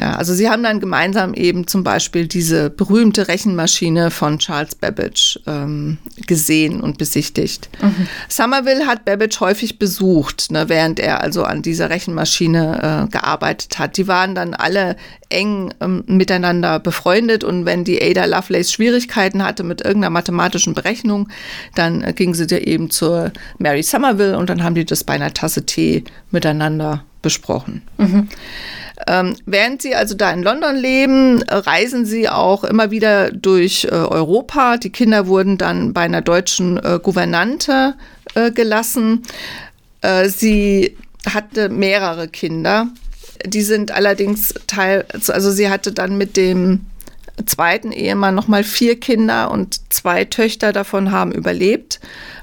[0.00, 5.38] Ja, also sie haben dann gemeinsam eben zum Beispiel diese berühmte Rechenmaschine von Charles Babbage
[5.46, 7.68] ähm, gesehen und besichtigt.
[7.82, 8.08] Mhm.
[8.26, 13.98] Somerville hat Babbage häufig besucht, ne, während er also an dieser Rechenmaschine äh, gearbeitet hat.
[13.98, 14.96] Die waren dann alle
[15.28, 21.28] eng ähm, miteinander befreundet und wenn die Ada Lovelace Schwierigkeiten hatte mit irgendeiner mathematischen Berechnung,
[21.74, 25.12] dann äh, ging sie da eben zur Mary Somerville und dann haben die das bei
[25.12, 27.82] einer Tasse Tee miteinander besprochen.
[27.98, 28.28] Mhm.
[29.06, 33.94] Ähm, während sie also da in London leben, reisen sie auch immer wieder durch äh,
[33.94, 34.76] Europa.
[34.76, 37.94] Die Kinder wurden dann bei einer deutschen äh, Gouvernante
[38.34, 39.22] äh, gelassen.
[40.02, 42.88] Äh, sie hatte mehrere Kinder.
[43.44, 46.86] Die sind allerdings Teil, also sie hatte dann mit dem
[47.46, 52.00] zweiten Ehemann nochmal vier Kinder und zwei Töchter davon haben überlebt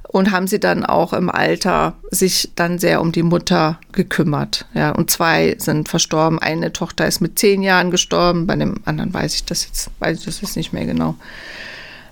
[0.07, 4.65] und haben sie dann auch im Alter sich dann sehr um die Mutter gekümmert.
[4.73, 6.39] Ja, und zwei sind verstorben.
[6.39, 10.19] Eine Tochter ist mit zehn Jahren gestorben, bei dem anderen weiß ich das jetzt, weiß
[10.19, 11.15] ich das jetzt nicht mehr genau.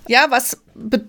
[0.08, 0.58] Ja, was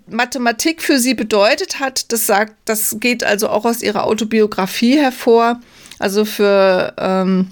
[0.10, 5.60] Mathematik für sie bedeutet hat, das sagt, das geht also auch aus ihrer Autobiografie hervor.
[6.00, 7.52] Also für ähm,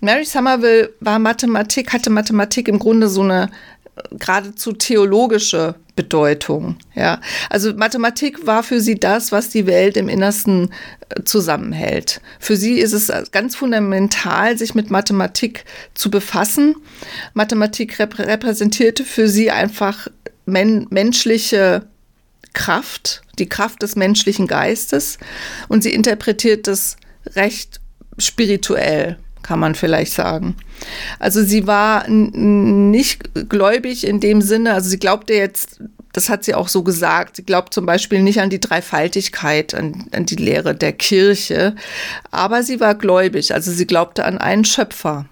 [0.00, 3.50] Mary Somerville war Mathematik, hatte Mathematik im Grunde so eine
[4.10, 6.76] geradezu theologische Bedeutung.
[6.94, 10.70] Ja, also Mathematik war für sie das, was die Welt im Innersten
[11.08, 12.20] äh, zusammenhält.
[12.40, 16.76] Für sie ist es ganz fundamental, sich mit Mathematik zu befassen.
[17.32, 20.08] Mathematik rep repräsentierte für sie einfach
[20.46, 21.86] men menschliche
[22.52, 25.18] Kraft, die Kraft des menschlichen Geistes
[25.68, 26.96] und sie interpretiert das
[27.34, 27.80] recht
[28.18, 30.56] spirituell kann man vielleicht sagen.
[31.20, 35.80] Also sie war nicht gläubig in dem Sinne, also sie glaubte jetzt,
[36.12, 40.06] das hat sie auch so gesagt, sie glaubt zum Beispiel nicht an die Dreifaltigkeit, an,
[40.12, 41.76] an die Lehre der Kirche,
[42.32, 45.26] aber sie war gläubig, also sie glaubte an einen Schöpfer.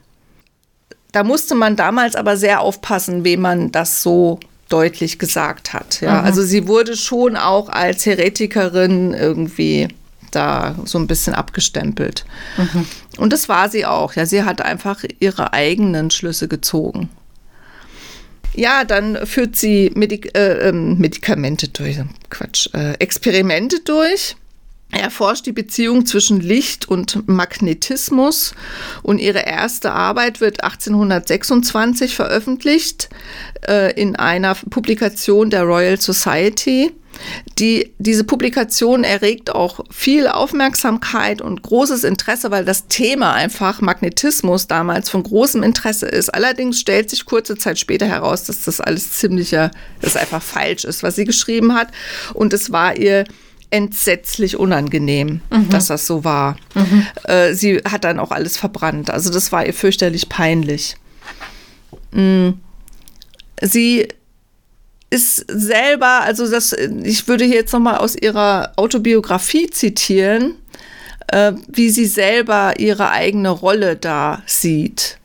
[1.11, 6.01] Da musste man damals aber sehr aufpassen, wem man das so deutlich gesagt hat.
[6.01, 6.27] Ja, mhm.
[6.27, 9.89] also sie wurde schon auch als Heretikerin irgendwie
[10.35, 12.25] da so ein bisschen abgestempelt.
[12.57, 12.87] Mhm.
[13.19, 14.15] Und das war sie auch.
[14.15, 17.09] Ja, sie hat einfach ihre eigenen Schlüsse gezogen.
[18.55, 24.37] Ja, dann führt sie Medik äh, ähm, Medikamente durch, Quatsch, äh, Experimente durch.
[24.91, 28.53] Erforscht die Beziehung zwischen Licht und Magnetismus
[29.03, 33.09] und ihre erste Arbeit wird 1826 veröffentlicht
[33.67, 36.93] äh, in einer Publikation der Royal Society.
[37.59, 44.67] Die, diese Publikation erregt auch viel Aufmerksamkeit und großes Interesse, weil das Thema einfach Magnetismus
[44.67, 46.31] damals von großem Interesse ist.
[46.31, 49.71] Allerdings stellt sich kurze Zeit später heraus, dass das alles ziemlicher,
[50.01, 51.89] das einfach falsch ist, was sie geschrieben hat.
[52.35, 53.25] Und es war ihr
[53.71, 55.71] entsetzlich unangenehm, mhm.
[55.71, 56.57] dass das so war.
[56.75, 57.07] Mhm.
[57.25, 59.11] Äh, sie hat dann auch alles verbrannt.
[59.11, 60.97] Also das war ihr fürchterlich peinlich.
[62.13, 62.61] Mhm.
[63.63, 64.09] Sie
[65.13, 70.55] ist selber, also das, ich würde hier jetzt nochmal aus ihrer Autobiografie zitieren,
[71.27, 75.19] äh, wie sie selber ihre eigene Rolle da sieht.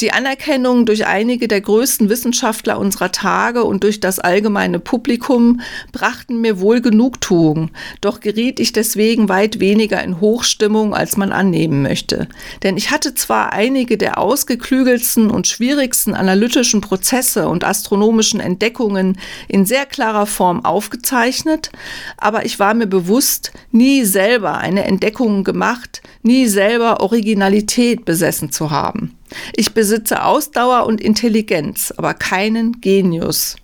[0.00, 5.60] Die Anerkennung durch einige der größten Wissenschaftler unserer Tage und durch das allgemeine Publikum
[5.92, 7.70] brachten mir wohl Genugtuung,
[8.00, 12.28] doch geriet ich deswegen weit weniger in Hochstimmung, als man annehmen möchte.
[12.62, 19.18] Denn ich hatte zwar einige der ausgeklügelsten und schwierigsten analytischen Prozesse und astronomischen Entdeckungen
[19.48, 21.70] in sehr klarer Form aufgezeichnet,
[22.16, 28.70] aber ich war mir bewusst, nie selber eine Entdeckung gemacht, nie selber Originalität besessen zu
[28.70, 29.16] haben.
[29.54, 33.56] Ich besitze Ausdauer und Intelligenz, aber keinen Genius.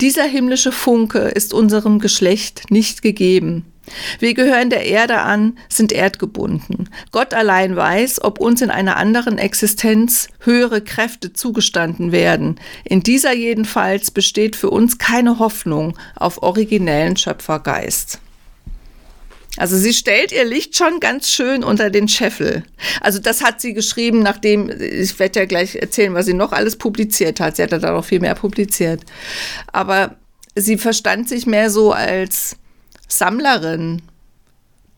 [0.00, 3.64] Dieser himmlische Funke ist unserem Geschlecht nicht gegeben.
[4.18, 6.90] Wir gehören der Erde an, sind erdgebunden.
[7.10, 12.60] Gott allein weiß, ob uns in einer anderen Existenz höhere Kräfte zugestanden werden.
[12.84, 18.20] In dieser jedenfalls besteht für uns keine Hoffnung auf originellen Schöpfergeist.
[19.58, 22.62] Also sie stellt ihr Licht schon ganz schön unter den Scheffel.
[23.00, 26.76] Also das hat sie geschrieben, nachdem, ich werde ja gleich erzählen, was sie noch alles
[26.76, 27.56] publiziert hat.
[27.56, 29.02] Sie hat ja da noch viel mehr publiziert.
[29.72, 30.14] Aber
[30.54, 32.56] sie verstand sich mehr so als
[33.08, 34.02] Sammlerin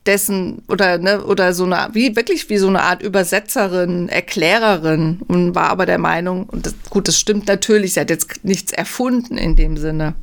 [0.04, 5.54] dessen oder ne, oder so eine wie wirklich wie so eine Art Übersetzerin, Erklärerin und
[5.54, 9.38] war aber der Meinung und das, gut, das stimmt natürlich, sie hat jetzt nichts erfunden
[9.38, 10.14] in dem Sinne.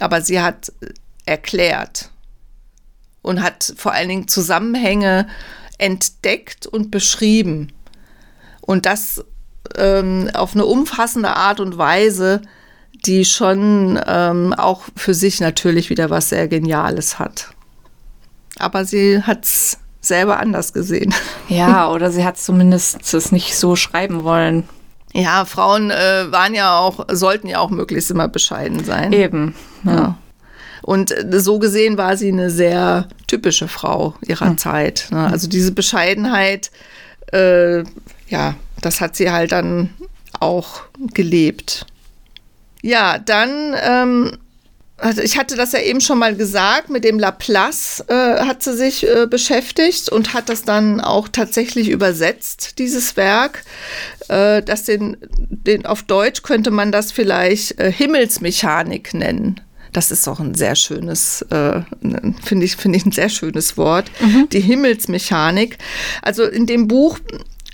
[0.00, 0.72] Aber sie hat
[1.24, 2.10] erklärt
[3.26, 5.26] und hat vor allen Dingen Zusammenhänge
[5.78, 7.72] entdeckt und beschrieben.
[8.60, 9.24] Und das
[9.76, 12.42] ähm, auf eine umfassende Art und Weise,
[13.04, 17.50] die schon ähm, auch für sich natürlich wieder was sehr Geniales hat.
[18.58, 21.12] Aber sie hat es selber anders gesehen.
[21.48, 24.68] Ja, oder sie hat zumindest es nicht so schreiben wollen.
[25.12, 29.12] Ja, Frauen äh, waren ja auch, sollten ja auch möglichst immer bescheiden sein.
[29.12, 29.54] Eben.
[29.84, 29.94] Ja.
[29.94, 30.18] ja.
[30.86, 34.58] Und äh, so gesehen war sie eine sehr typische Frau ihrer hm.
[34.58, 35.08] Zeit.
[35.10, 35.26] Ne?
[35.26, 36.70] Also diese Bescheidenheit,
[37.32, 37.80] äh,
[38.28, 39.90] ja, das hat sie halt dann
[40.38, 41.86] auch gelebt.
[42.82, 44.38] Ja, dann, ähm,
[44.96, 48.76] also ich hatte das ja eben schon mal gesagt, mit dem Laplace äh, hat sie
[48.76, 53.64] sich äh, beschäftigt und hat das dann auch tatsächlich übersetzt, dieses Werk.
[54.28, 59.60] Äh, das den, den, auf Deutsch könnte man das vielleicht äh, Himmelsmechanik nennen.
[59.92, 61.80] Das ist auch ein sehr schönes, äh,
[62.42, 64.10] finde ich, finde ich ein sehr schönes Wort.
[64.20, 64.48] Mhm.
[64.50, 65.78] Die Himmelsmechanik.
[66.22, 67.18] Also in dem Buch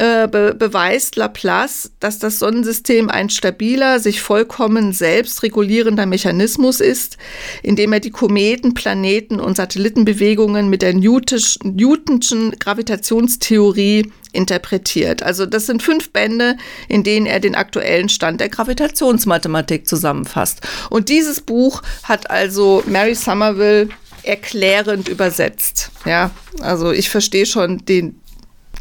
[0.02, 7.18] äh, be beweist Laplace, dass das Sonnensystem ein stabiler, sich vollkommen selbst regulierender Mechanismus ist,
[7.62, 15.22] indem er die Kometen, Planeten und Satellitenbewegungen mit der Newtonschen Gravitationstheorie interpretiert.
[15.22, 16.56] Also das sind fünf Bände,
[16.88, 20.62] in denen er den aktuellen Stand der Gravitationsmathematik zusammenfasst.
[20.90, 23.88] Und dieses Buch hat also Mary Somerville
[24.24, 25.90] erklärend übersetzt.
[26.04, 28.20] Ja, also ich verstehe schon den,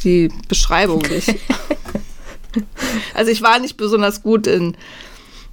[0.03, 1.29] die Beschreibung nicht.
[3.13, 4.75] also ich war nicht besonders gut in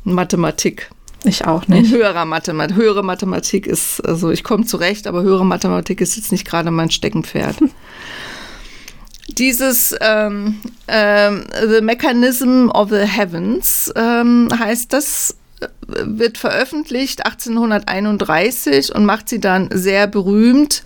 [0.04, 0.90] Mathematik.
[1.24, 1.90] Ich auch nicht.
[1.90, 2.76] In höherer Mathematik.
[2.76, 6.90] Höhere Mathematik ist, also ich komme zurecht, aber höhere Mathematik ist jetzt nicht gerade mein
[6.90, 7.56] Steckenpferd.
[9.28, 10.56] Dieses ähm,
[10.86, 15.36] ähm, The Mechanism of the Heavens ähm, heißt das
[15.86, 20.82] wird veröffentlicht 1831 und macht sie dann sehr berühmt,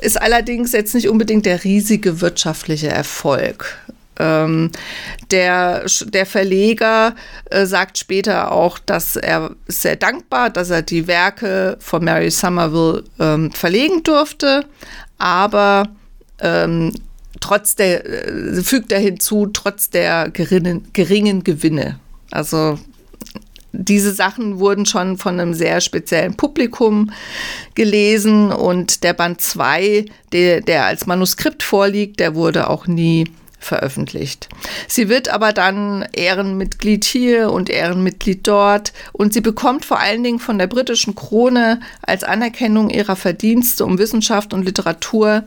[0.00, 3.78] ist allerdings jetzt nicht unbedingt der riesige wirtschaftliche Erfolg.
[4.18, 4.70] Ähm,
[5.30, 7.14] der, der Verleger
[7.50, 13.04] äh, sagt später auch, dass er sehr dankbar, dass er die Werke von Mary Somerville
[13.18, 14.66] ähm, verlegen durfte,
[15.16, 15.88] aber
[16.40, 16.92] ähm,
[17.40, 21.98] trotz der, äh, fügt er hinzu, trotz der geringen, geringen Gewinne.
[22.30, 22.78] Also
[23.72, 27.10] diese Sachen wurden schon von einem sehr speziellen Publikum
[27.74, 33.24] gelesen und der Band 2, der, der als Manuskript vorliegt, der wurde auch nie
[33.58, 34.48] veröffentlicht.
[34.88, 40.40] Sie wird aber dann Ehrenmitglied hier und Ehrenmitglied dort und sie bekommt vor allen Dingen
[40.40, 45.44] von der britischen Krone als Anerkennung ihrer Verdienste um Wissenschaft und Literatur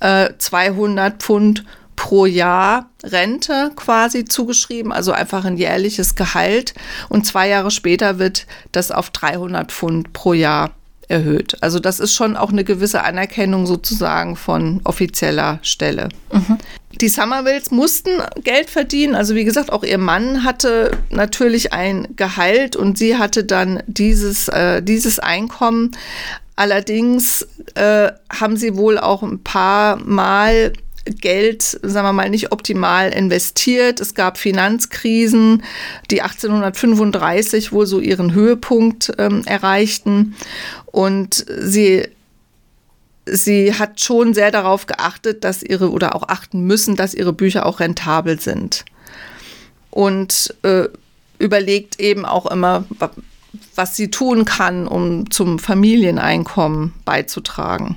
[0.00, 1.64] äh, 200 Pfund
[1.98, 6.72] pro Jahr Rente quasi zugeschrieben, also einfach ein jährliches Gehalt.
[7.08, 10.70] Und zwei Jahre später wird das auf 300 Pfund pro Jahr
[11.08, 11.56] erhöht.
[11.60, 16.10] Also das ist schon auch eine gewisse Anerkennung sozusagen von offizieller Stelle.
[16.32, 16.58] Mhm.
[17.00, 18.12] Die Somervilles mussten
[18.44, 19.16] Geld verdienen.
[19.16, 24.46] Also wie gesagt, auch ihr Mann hatte natürlich ein Gehalt und sie hatte dann dieses,
[24.46, 25.90] äh, dieses Einkommen.
[26.54, 30.72] Allerdings äh, haben sie wohl auch ein paar Mal
[31.10, 34.00] Geld, sagen wir mal, nicht optimal investiert.
[34.00, 35.62] Es gab Finanzkrisen,
[36.10, 40.36] die 1835 wohl so ihren Höhepunkt ähm, erreichten.
[40.86, 42.08] Und sie
[43.30, 47.66] sie hat schon sehr darauf geachtet, dass ihre oder auch achten müssen, dass ihre Bücher
[47.66, 48.84] auch rentabel sind.
[49.90, 50.84] Und äh,
[51.38, 52.84] überlegt eben auch immer,
[53.74, 57.96] was sie tun kann, um zum Familieneinkommen beizutragen.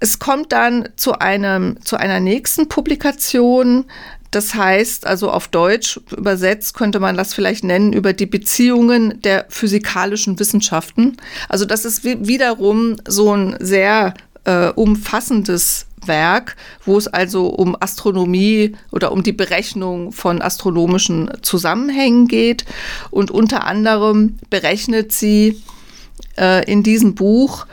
[0.00, 3.84] Es kommt dann zu, einem, zu einer nächsten Publikation.
[4.30, 9.46] Das heißt, also auf Deutsch übersetzt könnte man das vielleicht nennen über die Beziehungen der
[9.48, 11.16] physikalischen Wissenschaften.
[11.48, 18.74] Also das ist wiederum so ein sehr äh, umfassendes Werk, wo es also um Astronomie
[18.90, 22.64] oder um die Berechnung von astronomischen Zusammenhängen geht.
[23.10, 25.60] Und unter anderem berechnet sie
[26.38, 27.66] äh, in diesem Buch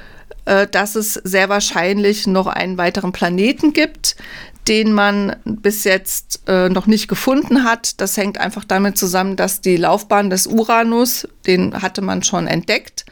[0.72, 4.16] dass es sehr wahrscheinlich noch einen weiteren Planeten gibt,
[4.68, 8.02] den man bis jetzt äh, noch nicht gefunden hat.
[8.02, 13.06] Das hängt einfach damit zusammen, dass die Laufbahn des Uranus, den hatte man schon entdeckt,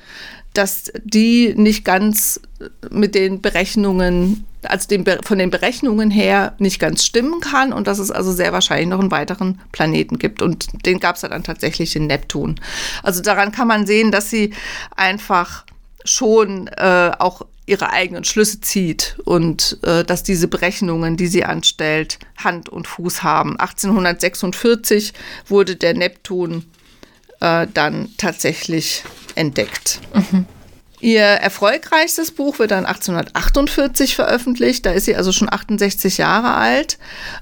[0.54, 2.40] dass die nicht ganz
[2.90, 8.00] mit den Berechnungen, also den, von den Berechnungen her nicht ganz stimmen kann und dass
[8.00, 10.42] es also sehr wahrscheinlich noch einen weiteren Planeten gibt.
[10.42, 12.60] Und den gab es dann tatsächlich den Neptun.
[13.04, 14.54] Also daran kann man sehen, dass sie
[14.96, 15.66] einfach
[16.06, 22.20] schon äh, auch ihre eigenen Schlüsse zieht und äh, dass diese Berechnungen, die sie anstellt,
[22.38, 23.60] Hand und Fuß haben.
[23.60, 25.14] 1846
[25.48, 26.66] wurde der Neptun
[27.42, 29.04] äh, dann tatsächlich
[29.34, 30.00] entdeckt.
[30.14, 30.46] Mhm.
[31.02, 34.86] Ihr erfolgreichstes Buch wird dann 1848 veröffentlicht.
[34.86, 36.98] Da ist sie also schon 68 Jahre alt.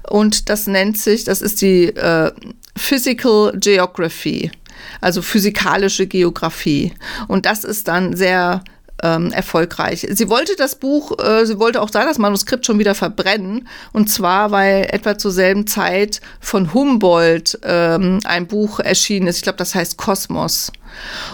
[0.08, 2.32] Und das nennt sich, das ist die äh,
[2.76, 4.50] Physical Geography,
[5.00, 6.92] also physikalische Geografie.
[7.28, 8.62] Und das ist dann sehr
[9.02, 10.06] ähm, erfolgreich.
[10.10, 13.68] Sie wollte das Buch, äh, sie wollte auch da das Manuskript schon wieder verbrennen.
[13.92, 19.36] Und zwar, weil etwa zur selben Zeit von Humboldt ähm, ein Buch erschienen ist.
[19.36, 20.72] Ich glaube, das heißt Kosmos.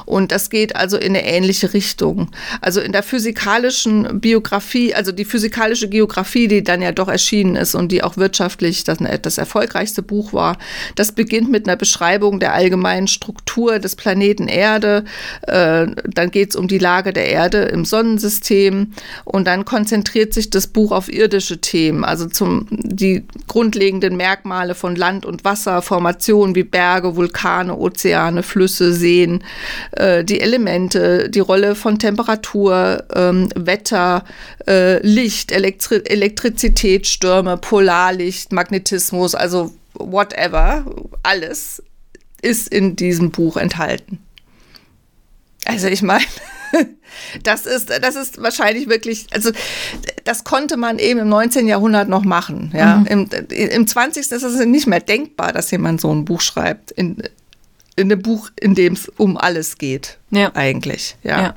[0.07, 2.31] Und das geht also in eine ähnliche Richtung.
[2.61, 7.75] Also in der physikalischen Biografie, also die physikalische Geografie, die dann ja doch erschienen ist
[7.75, 10.59] und die auch wirtschaftlich das, das erfolgreichste Buch war,
[10.95, 15.05] das beginnt mit einer Beschreibung der allgemeinen Struktur des Planeten Erde.
[15.43, 18.93] Äh, dann geht es um die Lage der Erde im Sonnensystem
[19.25, 24.97] und dann konzentriert sich das Buch auf irdische Themen, also zum die grundlegenden Merkmale von
[24.97, 29.43] Land und Wasser, Formationen wie Berge, Vulkane, Ozeane, Flüsse, Seen,
[29.93, 34.25] äh, die Elemente, die Rolle von Temperatur, ähm, Wetter,
[34.67, 40.85] äh, Licht, Elektri Elektrizität, Stürme, Polarlicht, Magnetismus, also whatever,
[41.23, 41.83] alles
[42.43, 44.19] ist in diesem Buch enthalten.
[45.67, 46.25] Also ich meine,
[47.43, 49.51] das ist, das ist wahrscheinlich wirklich, also
[50.25, 51.67] das konnte man eben im 19.
[51.67, 52.73] Jahrhundert noch machen.
[52.75, 52.99] Ja?
[52.99, 53.07] Mhm.
[53.07, 54.31] Im, Im 20.
[54.31, 56.91] ist es nicht mehr denkbar, dass jemand so ein Buch schreibt.
[56.93, 57.23] In,
[58.01, 60.51] in einem Buch, in dem es um alles geht, ja.
[60.55, 61.17] eigentlich.
[61.23, 61.43] Ja.
[61.43, 61.55] ja.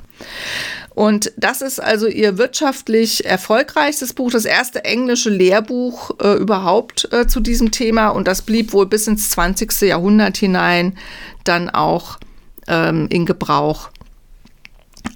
[0.94, 7.26] Und das ist also ihr wirtschaftlich erfolgreichstes Buch, das erste englische Lehrbuch äh, überhaupt äh,
[7.26, 8.08] zu diesem Thema.
[8.08, 9.82] Und das blieb wohl bis ins 20.
[9.82, 10.96] Jahrhundert hinein
[11.42, 12.18] dann auch
[12.68, 13.90] ähm, in Gebrauch.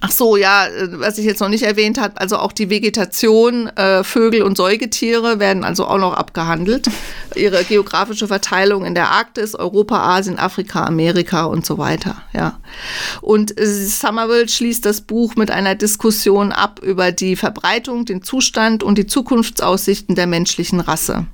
[0.01, 3.67] Ach so, ja, äh, was ich jetzt noch nicht erwähnt habe, also auch die Vegetation,
[3.67, 6.87] äh, Vögel und Säugetiere werden also auch noch abgehandelt.
[7.35, 12.59] Ihre geografische Verteilung in der Arktis, Europa, Asien, Afrika, Amerika und so weiter, ja.
[13.21, 18.83] Und äh, Somerville schließt das Buch mit einer Diskussion ab über die Verbreitung, den Zustand
[18.83, 21.25] und die Zukunftsaussichten der menschlichen Rasse.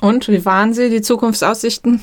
[0.00, 2.02] Und wie waren sie, die Zukunftsaussichten?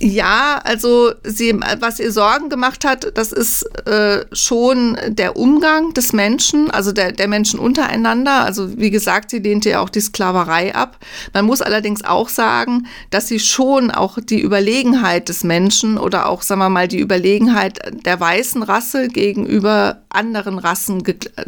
[0.00, 6.12] Ja, also sie, was ihr Sorgen gemacht hat, das ist äh, schon der Umgang des
[6.12, 8.44] Menschen, also der, der Menschen untereinander.
[8.44, 10.98] Also wie gesagt, sie lehnte ja auch die Sklaverei ab.
[11.32, 16.42] Man muss allerdings auch sagen, dass sie schon auch die Überlegenheit des Menschen oder auch,
[16.42, 21.02] sagen wir mal, die Überlegenheit der weißen Rasse gegenüber anderen Rassen,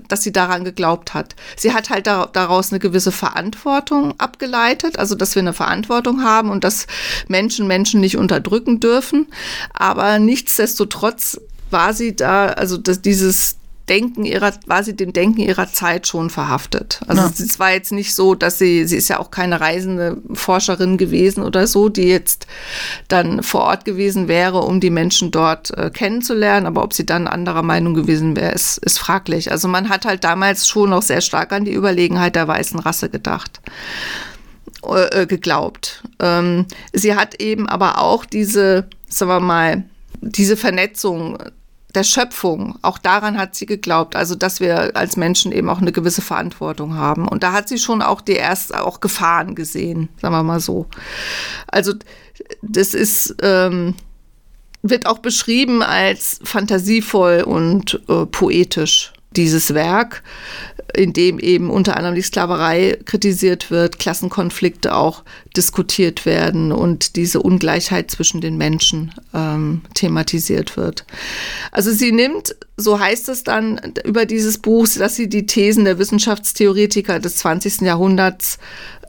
[0.08, 1.36] dass sie daran geglaubt hat.
[1.56, 6.64] Sie hat halt daraus eine gewisse Verantwortung abgeleitet, also dass wir eine Verantwortung haben und
[6.64, 6.86] dass
[7.28, 9.26] Menschen Menschen nicht unter unterdrücken dürfen.
[9.72, 11.40] Aber nichtsdestotrotz
[11.70, 13.56] war sie da, also das, dieses
[13.90, 17.00] Denken ihrer, war sie dem Denken ihrer Zeit schon verhaftet.
[17.08, 17.30] Also ja.
[17.36, 21.42] es war jetzt nicht so, dass sie, sie ist ja auch keine reisende Forscherin gewesen
[21.42, 22.46] oder so, die jetzt
[23.08, 26.66] dann vor Ort gewesen wäre, um die Menschen dort äh, kennenzulernen.
[26.66, 29.50] Aber ob sie dann anderer Meinung gewesen wäre, ist, ist fraglich.
[29.50, 33.10] Also man hat halt damals schon noch sehr stark an die Überlegenheit der weißen Rasse
[33.10, 33.60] gedacht.
[34.82, 36.02] Äh, geglaubt.
[36.20, 39.84] Ähm, sie hat eben aber auch diese, sagen wir mal,
[40.22, 41.36] diese Vernetzung
[41.94, 45.92] der Schöpfung, auch daran hat sie geglaubt, also dass wir als Menschen eben auch eine
[45.92, 47.28] gewisse Verantwortung haben.
[47.28, 50.86] Und da hat sie schon auch die erst auch Gefahren gesehen, sagen wir mal so.
[51.66, 51.94] Also
[52.62, 53.94] das ist ähm,
[54.82, 60.22] wird auch beschrieben als fantasievoll und äh, poetisch dieses Werk
[60.94, 65.24] in dem eben unter anderem die Sklaverei kritisiert wird, Klassenkonflikte auch
[65.56, 71.04] diskutiert werden und diese Ungleichheit zwischen den Menschen ähm, thematisiert wird.
[71.72, 75.98] Also sie nimmt, so heißt es dann über dieses Buch, dass sie die Thesen der
[75.98, 77.82] Wissenschaftstheoretiker des 20.
[77.82, 78.58] Jahrhunderts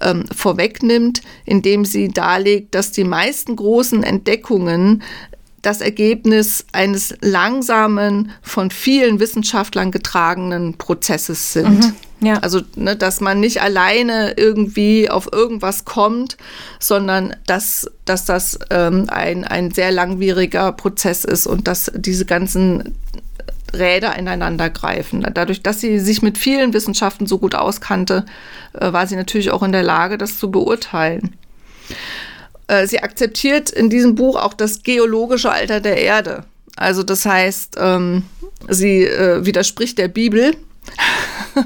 [0.02, 5.04] ähm, vorwegnimmt, indem sie darlegt, dass die meisten großen Entdeckungen
[5.62, 11.93] das Ergebnis eines langsamen, von vielen Wissenschaftlern getragenen Prozesses sind.
[12.22, 12.39] Mhm, ja.
[12.39, 16.38] Also, ne, dass man nicht alleine irgendwie auf irgendwas kommt,
[16.80, 22.95] sondern dass, dass das ähm, ein, ein sehr langwieriger Prozess ist und dass diese ganzen
[23.74, 25.26] Räder ineinander greifen.
[25.34, 28.26] Dadurch, dass sie sich mit vielen Wissenschaften so gut auskannte,
[28.74, 31.36] äh, war sie natürlich auch in der Lage, das zu beurteilen.
[32.72, 36.46] Äh, sie akzeptiert in diesem Buch auch das geologische Alter der Erde.
[36.78, 38.24] Also das heißt, ähm,
[38.70, 40.56] sie äh, widerspricht der Bibel,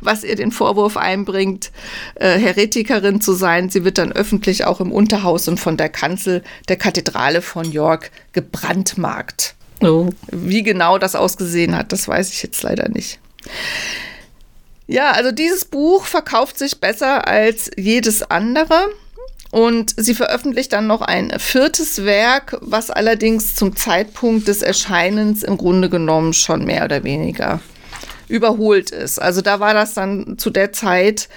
[0.00, 1.72] was ihr den Vorwurf einbringt,
[2.14, 3.68] äh, Heretikerin zu sein.
[3.68, 8.12] Sie wird dann öffentlich auch im Unterhaus und von der Kanzel der Kathedrale von York
[8.32, 9.56] gebrandmarkt.
[9.80, 10.10] Oh.
[10.30, 13.18] Wie genau das ausgesehen hat, das weiß ich jetzt leider nicht.
[14.86, 18.90] Ja, also dieses Buch verkauft sich besser als jedes andere.
[19.54, 25.56] Und sie veröffentlicht dann noch ein viertes Werk, was allerdings zum Zeitpunkt des Erscheinens im
[25.58, 27.60] Grunde genommen schon mehr oder weniger
[28.26, 29.22] überholt ist.
[29.22, 31.28] Also da war das dann zu der Zeit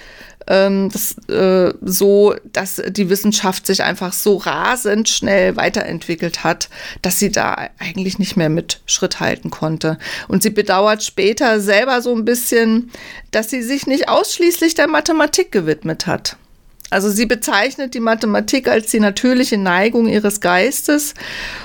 [0.48, 6.70] ähm, das, äh, so, dass die Wissenschaft sich einfach so rasend schnell weiterentwickelt hat,
[7.02, 9.96] dass sie da eigentlich nicht mehr mit Schritt halten konnte.
[10.26, 12.90] Und sie bedauert später selber so ein bisschen,
[13.30, 16.36] dass sie sich nicht ausschließlich der Mathematik gewidmet hat.
[16.90, 21.14] Also sie bezeichnet die Mathematik als die natürliche Neigung ihres Geistes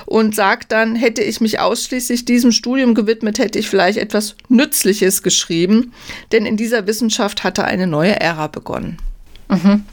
[0.04, 5.22] und sagt dann, hätte ich mich ausschließlich diesem Studium gewidmet, hätte ich vielleicht etwas Nützliches
[5.22, 5.92] geschrieben,
[6.32, 8.98] denn in dieser Wissenschaft hatte eine neue Ära begonnen.
[9.48, 9.84] Mhm.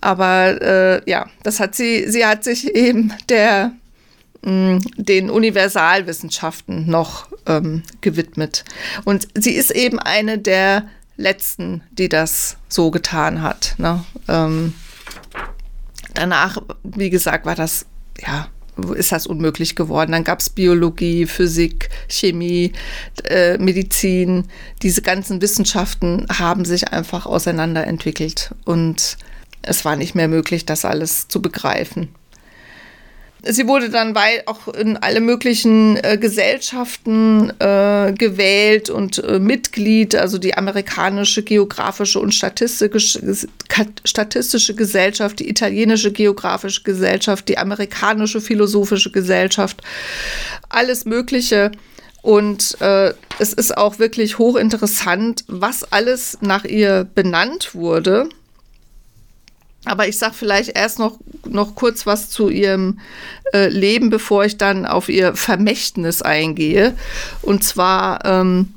[0.00, 3.72] Aber äh, ja, das hat sie, sie hat sich eben der
[4.42, 8.64] mh, den Universalwissenschaften noch ähm, gewidmet.
[9.04, 13.74] Und sie ist eben eine der letzten, die das so getan hat.
[13.78, 14.04] Ne?
[14.28, 14.74] Ähm,
[16.14, 17.86] danach, wie gesagt, war das,
[18.20, 18.48] ja,
[18.96, 20.12] ist das unmöglich geworden.
[20.12, 22.72] Dann gab es Biologie, Physik, Chemie,
[23.24, 24.48] äh, Medizin.
[24.82, 29.16] Diese ganzen Wissenschaften haben sich einfach auseinanderentwickelt und
[29.62, 32.08] es war nicht mehr möglich, das alles zu begreifen.
[33.46, 40.14] Sie wurde dann weit auch in alle möglichen äh, Gesellschaften äh, gewählt und äh, Mitglied,
[40.14, 43.20] also die amerikanische geografische und statistische,
[44.04, 49.82] statistische Gesellschaft, die italienische geografische Gesellschaft, die amerikanische philosophische Gesellschaft,
[50.70, 51.70] alles Mögliche.
[52.22, 58.30] Und äh, es ist auch wirklich hochinteressant, was alles nach ihr benannt wurde.
[59.84, 63.00] Aber ich sage vielleicht erst noch, noch kurz was zu ihrem
[63.52, 66.94] äh, Leben, bevor ich dann auf ihr Vermächtnis eingehe.
[67.42, 68.72] Und zwar ähm,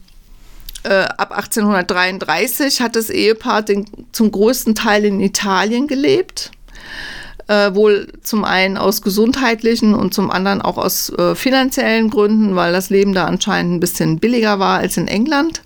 [0.83, 6.51] äh, ab 1833 hat das Ehepaar den, zum größten Teil in Italien gelebt.
[7.47, 12.73] Äh, wohl zum einen aus gesundheitlichen und zum anderen auch aus äh, finanziellen Gründen, weil
[12.73, 15.61] das Leben da anscheinend ein bisschen billiger war als in England.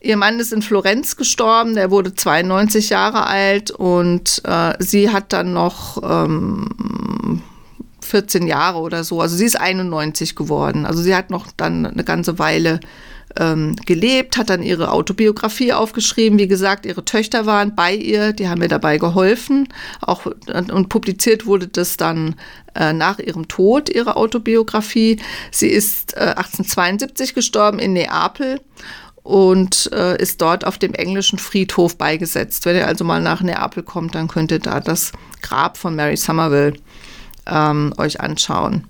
[0.00, 5.32] Ihr Mann ist in Florenz gestorben, der wurde 92 Jahre alt und äh, sie hat
[5.32, 7.42] dann noch ähm,
[8.00, 9.20] 14 Jahre oder so.
[9.20, 10.86] Also sie ist 91 geworden.
[10.86, 12.80] Also sie hat noch dann eine ganze Weile
[13.36, 16.38] ähm, gelebt, hat dann ihre Autobiografie aufgeschrieben.
[16.38, 19.68] Wie gesagt, ihre Töchter waren bei ihr, die haben ihr dabei geholfen.
[20.00, 22.36] Auch, und publiziert wurde das dann
[22.74, 25.18] äh, nach ihrem Tod, ihre Autobiografie.
[25.50, 28.60] Sie ist äh, 1872 gestorben in Neapel
[29.28, 32.64] und äh, ist dort auf dem englischen Friedhof beigesetzt.
[32.64, 35.12] Wenn ihr also mal nach Neapel kommt, dann könnt ihr da das
[35.42, 36.72] Grab von Mary Somerville
[37.46, 38.86] ähm, euch anschauen.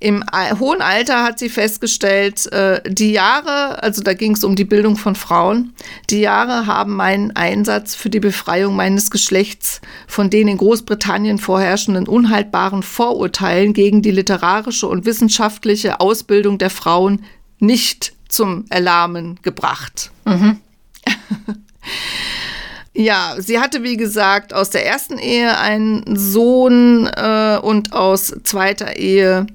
[0.00, 0.24] Im
[0.58, 4.96] hohen Alter hat sie festgestellt, äh, die Jahre, also da ging es um die Bildung
[4.96, 5.74] von Frauen,
[6.10, 12.08] die Jahre haben meinen Einsatz für die Befreiung meines Geschlechts von den in Großbritannien vorherrschenden
[12.08, 17.24] unhaltbaren Vorurteilen gegen die literarische und wissenschaftliche Ausbildung der Frauen
[17.60, 20.10] nicht zum Erlahmen gebracht.
[20.24, 20.58] Mhm.
[22.94, 28.96] ja, sie hatte, wie gesagt, aus der ersten Ehe einen Sohn äh, und aus zweiter
[28.96, 29.46] Ehe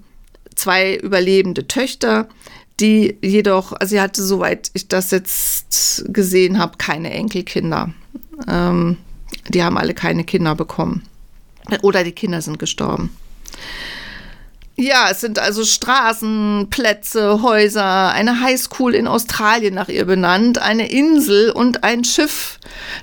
[0.55, 2.27] zwei überlebende Töchter,
[2.79, 7.93] die jedoch, also sie hatte, soweit ich das jetzt gesehen habe, keine Enkelkinder.
[8.47, 8.97] Ähm,
[9.49, 11.03] die haben alle keine Kinder bekommen.
[11.81, 13.15] Oder die Kinder sind gestorben.
[14.81, 20.91] Ja, es sind also Straßen, Plätze, Häuser, eine Highschool in Australien nach ihr benannt, eine
[20.91, 22.57] Insel und ein Schiff,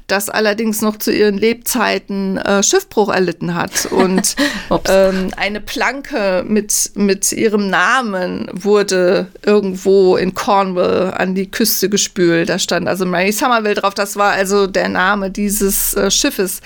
[0.09, 3.87] das allerdings noch zu ihren Lebzeiten äh, Schiffbruch erlitten hat.
[3.93, 4.35] Und
[4.89, 12.49] ähm, eine Planke mit, mit ihrem Namen wurde irgendwo in Cornwall an die Küste gespült.
[12.49, 13.95] Da stand also Mary Somerville drauf.
[13.95, 16.61] Das war also der Name dieses äh, Schiffes.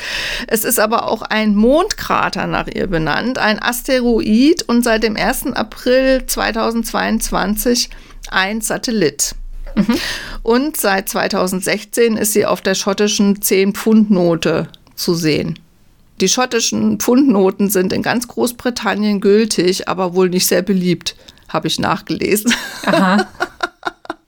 [0.47, 5.53] Es ist aber auch ein Mondkrater nach ihr benannt, ein Asteroid und seit dem 1.
[5.55, 7.91] April 2022
[8.31, 9.35] ein Satellit.
[9.75, 9.99] Mhm.
[10.43, 15.59] Und seit 2016 ist sie auf der schottischen 10-Pfund-Note zu sehen.
[16.21, 21.17] Die schottischen Pfundnoten sind in ganz Großbritannien gültig, aber wohl nicht sehr beliebt,
[21.49, 22.55] habe ich nachgelesen.
[22.87, 23.27] Aha.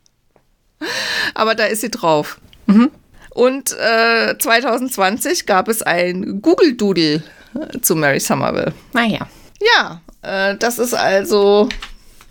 [1.34, 2.40] aber da ist sie drauf.
[2.66, 2.90] Mhm.
[3.30, 7.22] Und äh, 2020 gab es ein Google Doodle
[7.82, 8.72] zu Mary Somerville.
[8.92, 9.28] Naja.
[9.60, 11.68] Ja, Äh, das ist also,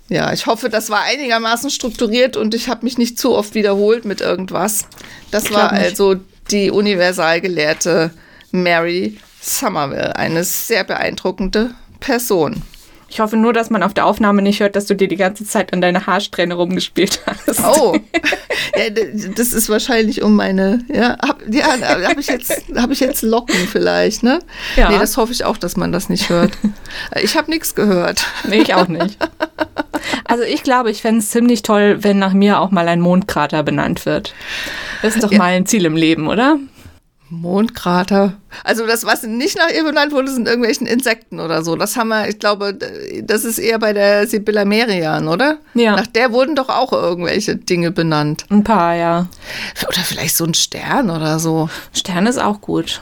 [0.09, 4.05] ja, ich hoffe, das war einigermaßen strukturiert und ich habe mich nicht zu oft wiederholt
[4.05, 4.87] mit irgendwas.
[5.31, 6.15] Das war also
[6.51, 8.11] die Universalgelehrte
[8.51, 12.61] Mary Somerville, eine sehr beeindruckende Person.
[13.13, 15.45] Ich hoffe nur, dass man auf der Aufnahme nicht hört, dass du dir die ganze
[15.45, 17.63] Zeit an deine Haarsträhne rumgespielt hast.
[17.63, 17.95] Oh,
[18.75, 18.89] ja,
[19.35, 21.65] das ist wahrscheinlich um meine, ja, hab, ja,
[22.09, 24.39] habe ich jetzt, ich jetzt Locken vielleicht, ne?
[24.75, 24.89] Ja.
[24.89, 26.53] Nee, das hoffe ich auch, dass man das nicht hört.
[27.21, 28.25] Ich habe nichts gehört.
[28.47, 29.17] Nee, ich auch nicht.
[30.25, 33.63] Also ich glaube, ich fände es ziemlich toll, wenn nach mir auch mal ein Mondkrater
[33.63, 34.33] benannt wird.
[35.01, 35.37] Das ist doch ja.
[35.37, 36.57] mal ein Ziel im Leben, oder?
[37.33, 38.33] Mondkrater.
[38.63, 41.75] Also das, was nicht nach ihr benannt wurde, sind irgendwelchen Insekten oder so.
[41.75, 42.77] Das haben wir, ich glaube,
[43.23, 45.57] das ist eher bei der Sibylla Merian, oder?
[45.73, 45.95] Ja.
[45.95, 48.45] Nach der wurden doch auch irgendwelche Dinge benannt.
[48.49, 49.27] Ein paar, ja.
[49.87, 51.69] Oder vielleicht so ein Stern oder so.
[51.93, 53.01] Stern ist auch gut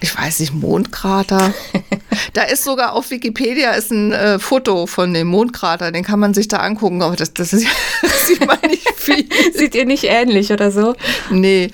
[0.00, 1.52] ich weiß nicht, Mondkrater.
[2.32, 6.34] da ist sogar auf Wikipedia ist ein äh, Foto von dem Mondkrater, den kann man
[6.34, 7.66] sich da angucken, aber das, das, ist,
[8.02, 9.26] das sieht man nicht viel.
[9.54, 10.94] Sieht ihr nicht ähnlich oder so?
[11.30, 11.70] Nee.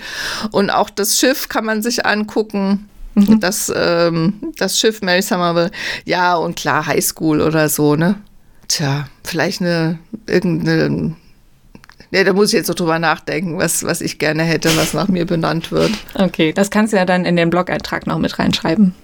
[0.50, 2.88] Und auch das Schiff kann man sich angucken.
[3.14, 3.40] Mhm.
[3.40, 5.70] Das, ähm, das Schiff Mary Somerville.
[6.04, 8.16] Ja, und klar, Highschool oder so, ne?
[8.68, 11.16] Tja, vielleicht eine irgendeine
[12.12, 15.08] ja, da muss ich jetzt so drüber nachdenken, was, was ich gerne hätte, was nach
[15.08, 15.90] mir benannt wird.
[16.14, 18.94] Okay, das kannst du ja dann in den Blog-Eintrag noch mit reinschreiben.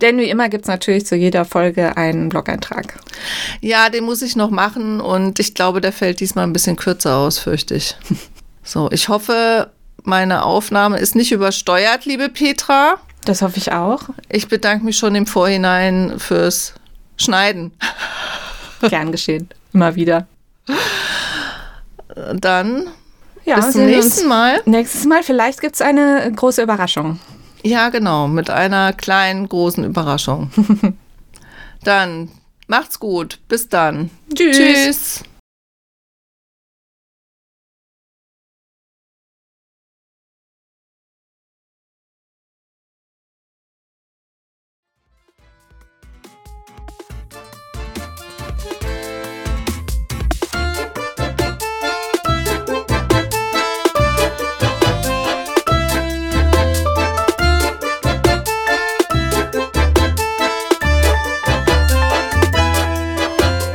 [0.00, 2.98] Denn wie immer gibt es natürlich zu jeder Folge einen Blog-Eintrag.
[3.60, 7.16] Ja, den muss ich noch machen und ich glaube, der fällt diesmal ein bisschen kürzer
[7.16, 7.96] aus, fürchte ich.
[8.68, 9.70] So, ich hoffe,
[10.02, 12.96] meine Aufnahme ist nicht übersteuert, liebe Petra.
[13.24, 14.00] Das hoffe ich auch.
[14.28, 16.74] Ich bedanke mich schon im Vorhinein fürs
[17.16, 17.70] Schneiden.
[18.88, 19.48] Gern geschehen.
[19.72, 20.26] Immer wieder
[22.34, 22.88] dann
[23.44, 24.60] ja, bis zum nächsten Mal.
[24.64, 27.20] Nächstes Mal, vielleicht gibt es eine große Überraschung.
[27.62, 30.50] Ja, genau, mit einer kleinen, großen Überraschung.
[31.84, 32.30] dann
[32.66, 33.38] macht's gut.
[33.48, 34.10] Bis dann.
[34.34, 34.56] Tschüss.
[34.56, 35.22] Tschüss.